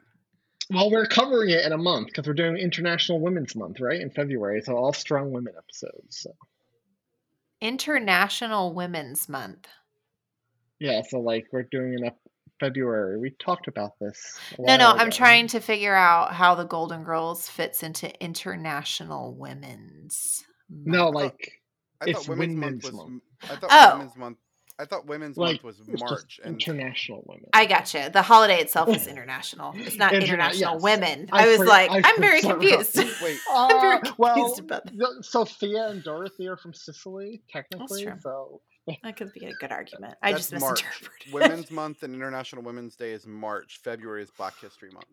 [0.70, 4.10] Well, we're covering it in a month because we're doing International Women's Month, right, in
[4.10, 4.62] February.
[4.62, 6.18] So all strong women episodes.
[6.20, 6.30] So.
[7.60, 9.68] International Women's Month.
[10.78, 12.18] Yeah, so like we're doing an ep-
[12.60, 13.18] February.
[13.18, 14.38] We talked about this.
[14.58, 19.34] No, no, while I'm trying to figure out how the Golden Girls fits into International
[19.34, 20.44] Women's.
[20.70, 21.60] No, like
[22.00, 22.92] I It's thought Women's Month Women's was.
[22.94, 23.08] Month.
[23.10, 23.96] m- I thought Oh.
[23.98, 24.38] Women's Month.
[24.78, 27.46] I thought Women's like Month was March, and international women.
[27.52, 28.10] I gotcha.
[28.12, 29.72] The holiday itself is international.
[29.76, 30.82] It's not Interna- international yes.
[30.82, 31.28] women.
[31.30, 32.58] I I, was for- like, I I'm very forgot.
[32.60, 32.96] confused.
[33.22, 38.04] wait, I'm very Uh, confused well, about the- Sophia and Dorothy are from Sicily, technically.
[38.04, 38.14] true.
[38.20, 38.60] So
[39.04, 40.14] That could be a good argument.
[40.22, 40.82] I that's just March.
[41.32, 43.80] Women's Month and International Women's Day is March.
[43.84, 45.06] February is Black History Month.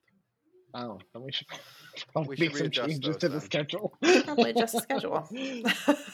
[0.74, 1.48] Oh, then we should
[2.14, 3.94] probably We make some changes those to the schedule.
[4.02, 5.28] Probably adjust the schedule.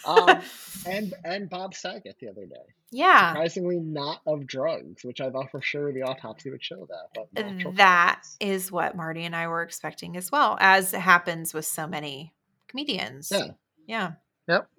[0.05, 0.41] um,
[0.85, 2.55] and and Bob Saget the other day.
[2.91, 7.09] yeah, Surprisingly, not of drugs, which I thought for sure the autopsy would show that.
[7.34, 8.38] But natural that causes.
[8.39, 12.34] is what Marty and I were expecting as well, as happens with so many
[12.67, 13.29] comedians.
[13.31, 13.47] Yeah.
[13.85, 14.11] Yeah.
[14.47, 14.69] Yep.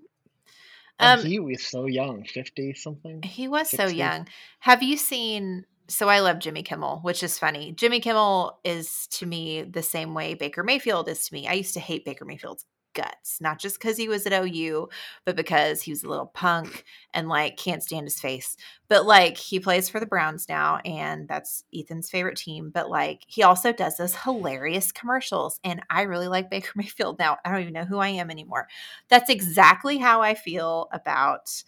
[1.00, 3.22] And Um, he was so young, fifty something.
[3.22, 4.26] He was so young.
[4.60, 5.64] Have you seen?
[5.88, 7.72] So I love Jimmy Kimmel, which is funny.
[7.72, 11.48] Jimmy Kimmel is to me the same way Baker Mayfield is to me.
[11.48, 14.88] I used to hate Baker Mayfield's guts, not just because he was at OU,
[15.24, 16.84] but because he was a little punk
[17.14, 18.56] and like can't stand his face.
[18.88, 22.70] But like he plays for the Browns now, and that's Ethan's favorite team.
[22.70, 27.38] But like he also does those hilarious commercials, and I really like Baker Mayfield now.
[27.44, 28.68] I don't even know who I am anymore.
[29.08, 31.62] That's exactly how I feel about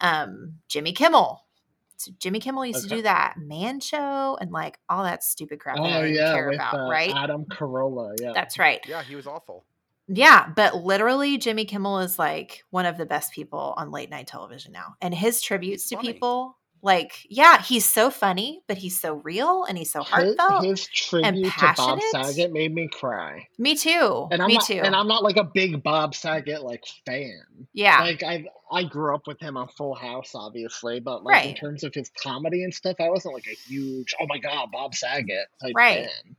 [0.00, 1.45] um, Jimmy Kimmel.
[1.98, 5.76] So Jimmy Kimmel used to do that man show and like all that stupid crap
[5.76, 7.12] that I Oh didn't yeah, care with about, uh, right?
[7.14, 8.14] Adam Carolla.
[8.20, 8.32] Yeah.
[8.34, 8.80] That's right.
[8.86, 9.64] Yeah, he was awful.
[10.08, 14.26] Yeah, but literally Jimmy Kimmel is like one of the best people on late night
[14.26, 14.94] television now.
[15.00, 16.12] And his tributes He's to funny.
[16.12, 20.64] people, like, yeah, he's so funny, but he's so real and he's so his, heartfelt.
[20.64, 22.00] his tribute to Bob.
[22.12, 23.46] Saget made me cry.
[23.58, 24.28] Me too.
[24.30, 24.80] And I'm Me not, too.
[24.82, 27.42] and I'm not like a big Bob Saget like fan.
[27.74, 28.00] yeah.
[28.00, 31.84] Like I I grew up with him on Full House, obviously, but like in terms
[31.84, 35.46] of his comedy and stuff, I wasn't like a huge oh my god Bob Saget
[35.60, 36.06] type Right.
[36.06, 36.36] fan.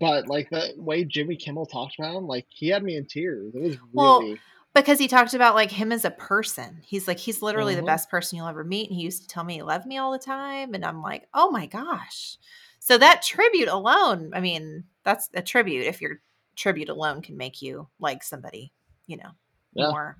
[0.00, 3.54] But like the way Jimmy Kimmel talked about him, like he had me in tears.
[3.54, 4.40] It was Well, really
[4.74, 6.80] because he talked about like him as a person.
[6.84, 7.86] He's like, he's literally the Mhm.
[7.86, 8.88] best person you'll ever meet.
[8.88, 10.74] And he used to tell me he loved me all the time.
[10.74, 12.38] And I'm like, oh my gosh.
[12.78, 15.86] So that tribute alone, I mean, that's a tribute.
[15.86, 16.20] If your
[16.56, 18.72] tribute alone can make you like somebody,
[19.06, 19.30] you know,
[19.74, 19.90] Yeah.
[19.90, 20.18] more.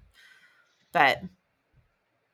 [0.92, 1.22] But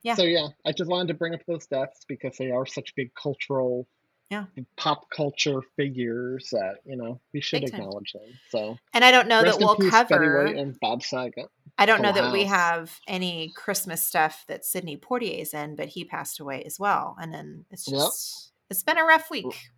[0.03, 0.15] Yeah.
[0.15, 3.13] So yeah, I just wanted to bring up those deaths because they are such big
[3.15, 3.89] cultural,
[4.29, 4.47] Yeah.
[4.77, 7.81] pop culture figures that you know we should Big time.
[7.83, 8.23] acknowledge them.
[8.51, 11.47] So and I don't know that we'll peace, cover and Bob Saget.
[11.79, 14.99] I don't know that we have any Christmas stuff that Sidney
[15.41, 17.17] is in, but he passed away as well.
[17.21, 17.99] And then it's Yep.
[18.01, 19.71] just it's been a rough week.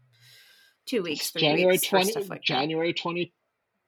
[0.86, 2.44] Two weeks, three January weeks for twenty, stuff like that.
[2.46, 3.34] January twenty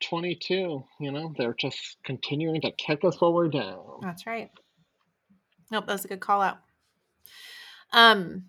[0.00, 0.84] twenty two.
[1.00, 4.00] You know they're just continuing to kick us while we're down.
[4.02, 4.50] That's right.
[5.70, 6.58] Nope, that was a good call out.
[7.92, 8.44] Um,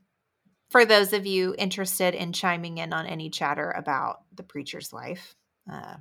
[0.72, 5.36] for those of you interested in chiming in on any chatter about the preacher's wife,
[5.72, 5.98] uh,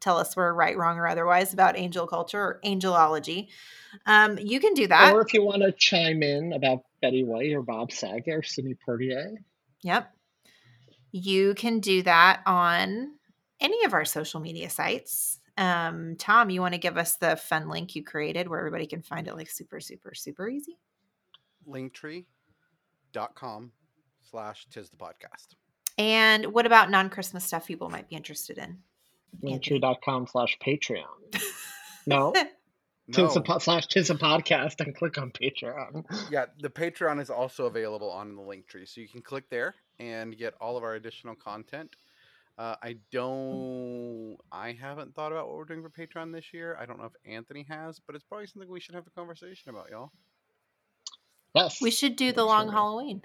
[0.00, 3.48] tell us we're right, wrong, or otherwise about angel culture or angelology.
[4.06, 5.14] Um, you can do that.
[5.14, 8.76] Or if you want to chime in about Betty White or Bob Saget or Sidney
[8.86, 9.36] Poitier,
[9.82, 10.10] Yep.
[11.12, 13.12] You can do that on
[13.60, 15.38] any of our social media sites.
[15.56, 19.02] Um, Tom, you want to give us the fun link you created where everybody can
[19.02, 20.78] find it like super, super, super easy?
[23.14, 23.72] linktree.com
[24.30, 25.54] slash tis the podcast.
[25.98, 28.78] And what about non Christmas stuff people might be interested in?
[29.42, 31.04] linktree.com slash Patreon.
[32.06, 32.32] No,
[33.06, 33.26] No.
[33.26, 36.04] tis a po- slash tis a podcast and click on Patreon.
[36.30, 38.86] Yeah, the Patreon is also available on the link tree.
[38.86, 41.94] So you can click there and get all of our additional content.
[42.56, 46.78] Uh, I don't, I haven't thought about what we're doing for Patreon this year.
[46.80, 49.70] I don't know if Anthony has, but it's probably something we should have a conversation
[49.70, 50.12] about, y'all.
[51.54, 52.74] Yes, We should do the long Absolutely.
[52.74, 53.22] Halloween.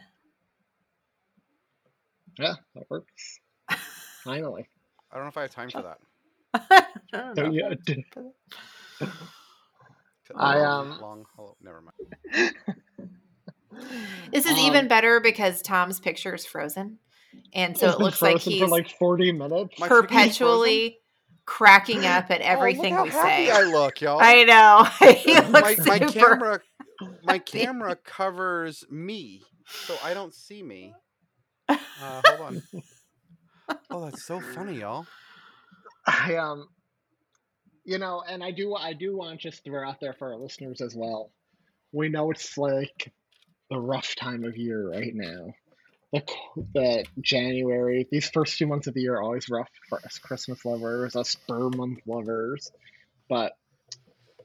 [2.38, 3.40] Yeah, that works.
[4.24, 4.68] Finally.
[5.12, 5.98] I don't know if I have time for that.
[6.54, 7.52] I don't So, know.
[7.52, 8.34] yeah, d- To-
[10.36, 12.56] I, long- um, long, hollow- never mind.
[14.32, 16.98] This is Um, even better because Tom's picture is frozen.
[17.54, 19.76] And so it looks like frozen he's for like 40 minutes.
[19.80, 20.98] Perpetually
[21.46, 23.52] cracking up at everything oh, we look how happy say.
[23.52, 24.20] I look, y'all.
[24.22, 24.84] I know.
[25.14, 26.62] he looks my, my super camera,
[27.24, 30.94] my camera covers me, so I don't see me.
[31.68, 32.64] Uh, hold on.
[33.92, 35.06] Oh, that's so funny, y'all.
[36.08, 36.68] I um
[37.86, 40.38] you know, and I do I do want to just throw out there for our
[40.38, 41.32] listeners as well.
[41.92, 43.12] We know it's like
[43.70, 45.54] the rough time of year right now.
[46.12, 46.24] The
[46.74, 50.66] the January, these first two months of the year are always rough for us Christmas
[50.66, 52.72] lovers, us spur month lovers.
[53.28, 53.54] But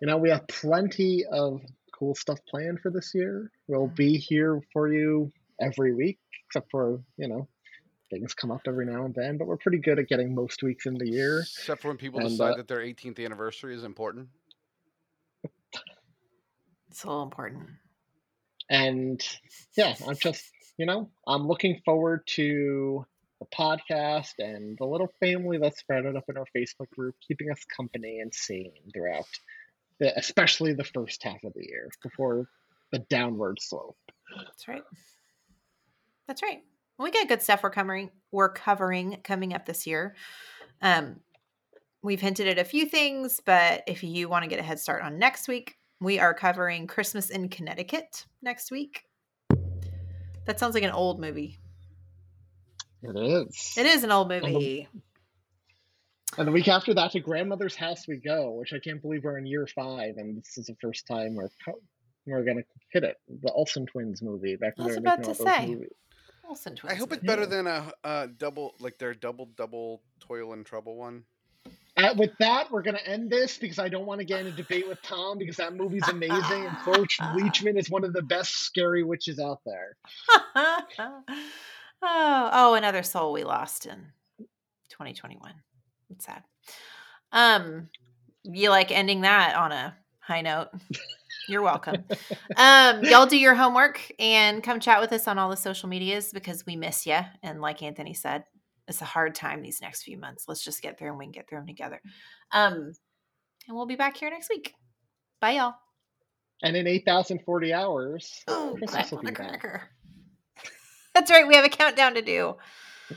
[0.01, 1.61] you know, we have plenty of
[1.99, 3.51] cool stuff planned for this year.
[3.67, 7.49] We'll be here for you every week, except for, you know,
[8.11, 10.87] things come up every now and then, but we're pretty good at getting most weeks
[10.87, 11.41] in the year.
[11.41, 14.29] Except for when people And, decide uh, that their 18th anniversary is important.
[16.91, 17.67] It's a little important.
[18.71, 19.21] And
[19.77, 20.45] yeah, I'm just,
[20.79, 23.05] you know, I'm looking forward to
[23.41, 27.51] the podcast and the little family that's spread out up in our Facebook group, keeping
[27.51, 29.31] us company and sane throughout, the,
[30.01, 32.49] especially the first half of the year before
[32.93, 33.97] the downward slope.
[34.37, 34.83] That's right.
[36.27, 36.63] That's right.
[36.99, 38.11] Well, we got good stuff we're covering.
[38.31, 40.15] We're covering coming up this year.
[40.81, 41.21] Um,
[42.03, 45.03] we've hinted at a few things, but if you want to get a head start
[45.03, 49.05] on next week, we are covering Christmas in Connecticut next week.
[50.47, 51.59] That sounds like an old movie.
[53.03, 53.75] It is.
[53.77, 54.89] It is an old movie.
[56.37, 59.39] And the week after that, to grandmother's house we go, which I can't believe we're
[59.39, 61.51] in year five, and this is the first time we're
[62.27, 63.17] we're gonna hit it.
[63.43, 65.67] The Olsen twins movie back I was about to say.
[65.67, 65.89] movies.
[66.49, 67.27] Olsen I twins hope it's movie.
[67.27, 71.25] better than a, a double, like their double, double toil and trouble one.
[71.97, 74.53] Uh, with that, we're gonna end this because I don't want to get in a
[74.53, 78.57] debate with Tom because that movie's amazing and Cloris Leachman is one of the best
[78.63, 79.97] scary witches out there.
[80.57, 81.23] oh,
[82.03, 84.07] oh, another soul we lost in
[84.89, 85.53] 2021.
[86.15, 86.43] It's sad.
[87.33, 87.89] Um,
[88.45, 90.69] you like ending that on a high note.
[91.49, 92.05] You're welcome.
[92.57, 96.31] um, y'all do your homework and come chat with us on all the social medias
[96.33, 97.19] because we miss you.
[97.43, 98.45] And like Anthony said,
[98.87, 100.45] it's a hard time these next few months.
[100.47, 102.01] Let's just get through and we can get through them together.
[102.53, 102.93] Um,
[103.67, 104.75] and we'll be back here next week.
[105.41, 105.75] Bye, y'all.
[106.63, 109.61] And in 8,040 hours, Oh, Christmas will be back.
[109.61, 109.83] cracker.
[111.15, 111.47] That's right.
[111.47, 112.57] We have a countdown to do.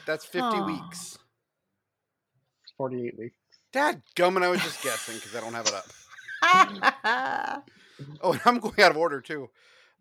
[0.06, 0.65] That's 50 Aw.
[0.65, 1.16] weeks.
[2.78, 3.38] 48 weeks.
[3.74, 5.86] Dad gumming, I was just guessing because I don't have it up.
[8.22, 9.49] Oh, and I'm going out of order too.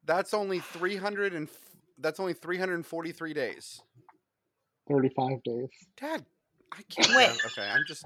[0.04, 1.56] That's only 300 and f-
[1.98, 3.80] that's only 343 days.
[4.90, 5.68] 35 days.
[5.98, 6.26] Dad,
[6.72, 7.08] I can't.
[7.16, 7.30] Wait.
[7.30, 8.04] yeah, Okay, I'm just.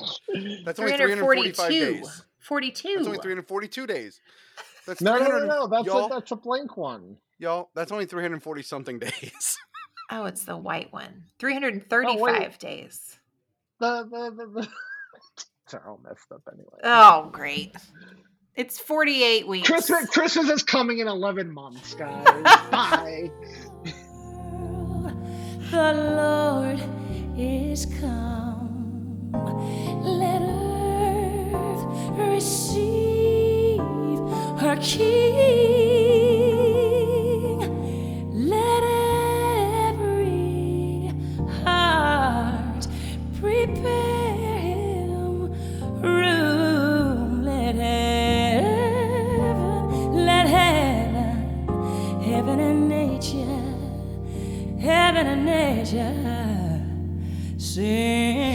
[0.65, 1.93] That's only 345 342.
[1.95, 2.25] days.
[2.39, 2.89] 42.
[2.95, 4.21] That's only 342 days.
[4.87, 5.67] That's No, no, no, no.
[5.67, 7.17] That's a, that's a blank one.
[7.41, 7.71] y'all.
[7.75, 9.59] That's only 340 something days.
[10.09, 11.25] Oh, it's the white one.
[11.41, 13.19] 335 days.
[13.81, 14.69] The, the, the, the...
[15.71, 16.81] They're all messed up anyway.
[16.85, 17.75] Oh, great.
[18.57, 19.67] It's 48 weeks.
[19.67, 22.25] Christmas, Christmas is coming in 11 months, guys.
[22.71, 23.31] Bye.
[25.71, 26.83] The Lord
[27.39, 29.31] is come.
[30.03, 33.79] Let earth receive
[34.61, 36.20] her King.
[55.23, 56.81] And Nature
[57.59, 58.50] sing.